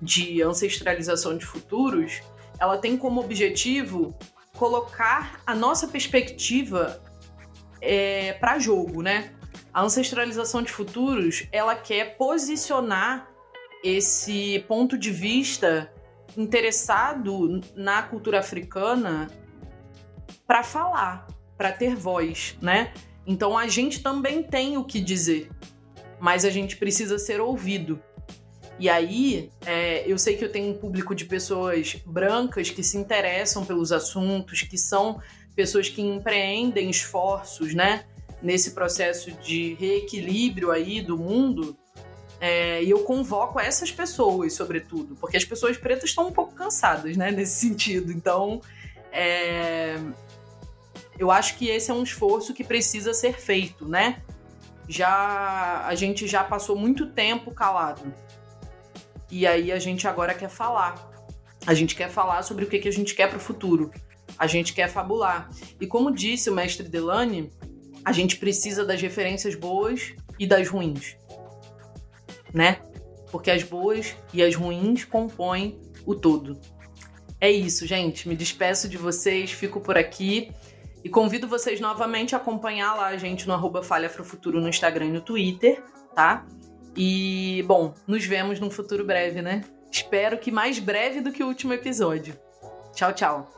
de 0.00 0.42
ancestralização 0.42 1.36
de 1.36 1.44
futuros, 1.44 2.20
ela 2.60 2.76
tem 2.78 2.96
como 2.96 3.20
objetivo 3.20 4.16
colocar 4.56 5.40
a 5.46 5.54
nossa 5.54 5.88
perspectiva 5.88 7.02
é, 7.80 8.34
para 8.34 8.58
jogo, 8.58 9.02
né? 9.02 9.32
A 9.72 9.82
ancestralização 9.82 10.62
de 10.62 10.70
futuros, 10.70 11.48
ela 11.50 11.74
quer 11.74 12.16
posicionar 12.16 13.33
esse 13.84 14.64
ponto 14.66 14.96
de 14.96 15.10
vista 15.10 15.92
interessado 16.36 17.60
na 17.76 18.02
cultura 18.02 18.40
africana 18.40 19.30
para 20.46 20.62
falar, 20.62 21.26
para 21.56 21.70
ter 21.70 21.94
voz, 21.94 22.56
né? 22.62 22.94
Então 23.26 23.56
a 23.56 23.68
gente 23.68 24.02
também 24.02 24.42
tem 24.42 24.78
o 24.78 24.84
que 24.84 25.00
dizer, 25.00 25.50
mas 26.18 26.46
a 26.46 26.50
gente 26.50 26.76
precisa 26.76 27.18
ser 27.18 27.40
ouvido. 27.40 28.02
E 28.78 28.88
aí, 28.88 29.50
é, 29.64 30.10
eu 30.10 30.18
sei 30.18 30.36
que 30.36 30.44
eu 30.44 30.50
tenho 30.50 30.74
um 30.74 30.78
público 30.78 31.14
de 31.14 31.26
pessoas 31.26 31.94
brancas 32.04 32.70
que 32.70 32.82
se 32.82 32.96
interessam 32.96 33.64
pelos 33.64 33.92
assuntos, 33.92 34.62
que 34.62 34.76
são 34.76 35.20
pessoas 35.54 35.88
que 35.88 36.02
empreendem 36.02 36.90
esforços, 36.90 37.74
né, 37.74 38.04
nesse 38.42 38.72
processo 38.72 39.30
de 39.30 39.74
reequilíbrio 39.74 40.70
aí 40.72 41.00
do 41.00 41.16
mundo. 41.16 41.78
É, 42.40 42.82
e 42.82 42.90
eu 42.90 43.00
convoco 43.04 43.58
essas 43.58 43.90
pessoas, 43.90 44.54
sobretudo, 44.54 45.14
porque 45.16 45.36
as 45.36 45.44
pessoas 45.44 45.76
pretas 45.76 46.10
estão 46.10 46.28
um 46.28 46.32
pouco 46.32 46.54
cansadas, 46.54 47.16
né, 47.16 47.30
nesse 47.30 47.60
sentido. 47.66 48.12
Então, 48.12 48.60
é, 49.12 49.96
eu 51.18 51.30
acho 51.30 51.56
que 51.56 51.68
esse 51.68 51.90
é 51.90 51.94
um 51.94 52.02
esforço 52.02 52.52
que 52.52 52.64
precisa 52.64 53.14
ser 53.14 53.34
feito, 53.34 53.88
né? 53.88 54.22
Já 54.88 55.86
a 55.86 55.94
gente 55.94 56.26
já 56.26 56.44
passou 56.44 56.76
muito 56.76 57.06
tempo 57.06 57.52
calado. 57.52 58.12
E 59.30 59.46
aí 59.46 59.72
a 59.72 59.78
gente 59.78 60.06
agora 60.06 60.34
quer 60.34 60.50
falar. 60.50 61.10
A 61.66 61.72
gente 61.72 61.94
quer 61.94 62.10
falar 62.10 62.42
sobre 62.42 62.64
o 62.64 62.68
que, 62.68 62.78
que 62.78 62.88
a 62.88 62.92
gente 62.92 63.14
quer 63.14 63.28
para 63.28 63.38
o 63.38 63.40
futuro. 63.40 63.90
A 64.38 64.46
gente 64.46 64.74
quer 64.74 64.88
fabular. 64.88 65.48
E 65.80 65.86
como 65.86 66.10
disse 66.10 66.50
o 66.50 66.54
mestre 66.54 66.88
Delane, 66.88 67.50
a 68.04 68.12
gente 68.12 68.36
precisa 68.36 68.84
das 68.84 69.00
referências 69.00 69.54
boas 69.54 70.12
e 70.38 70.46
das 70.46 70.68
ruins. 70.68 71.16
Né? 72.54 72.78
Porque 73.30 73.50
as 73.50 73.62
boas 73.62 74.16
e 74.32 74.42
as 74.42 74.54
ruins 74.54 75.04
compõem 75.04 75.78
o 76.06 76.14
todo. 76.14 76.58
É 77.40 77.50
isso, 77.50 77.86
gente. 77.86 78.28
Me 78.28 78.36
despeço 78.36 78.88
de 78.88 78.96
vocês, 78.96 79.50
fico 79.50 79.80
por 79.80 79.98
aqui. 79.98 80.52
E 81.02 81.08
convido 81.10 81.46
vocês 81.46 81.80
novamente 81.80 82.34
a 82.34 82.38
acompanhar 82.38 82.94
lá 82.94 83.08
a 83.08 83.16
gente 83.18 83.46
no 83.46 83.52
arroba 83.52 83.82
Futuro 83.82 84.60
no 84.60 84.68
Instagram 84.68 85.06
e 85.06 85.12
no 85.12 85.20
Twitter, 85.20 85.82
tá? 86.14 86.46
E, 86.96 87.62
bom, 87.66 87.92
nos 88.06 88.24
vemos 88.24 88.58
num 88.60 88.70
futuro 88.70 89.04
breve, 89.04 89.42
né? 89.42 89.62
Espero 89.90 90.38
que 90.38 90.50
mais 90.50 90.78
breve 90.78 91.20
do 91.20 91.30
que 91.30 91.42
o 91.42 91.46
último 91.46 91.72
episódio. 91.74 92.38
Tchau, 92.94 93.12
tchau. 93.12 93.52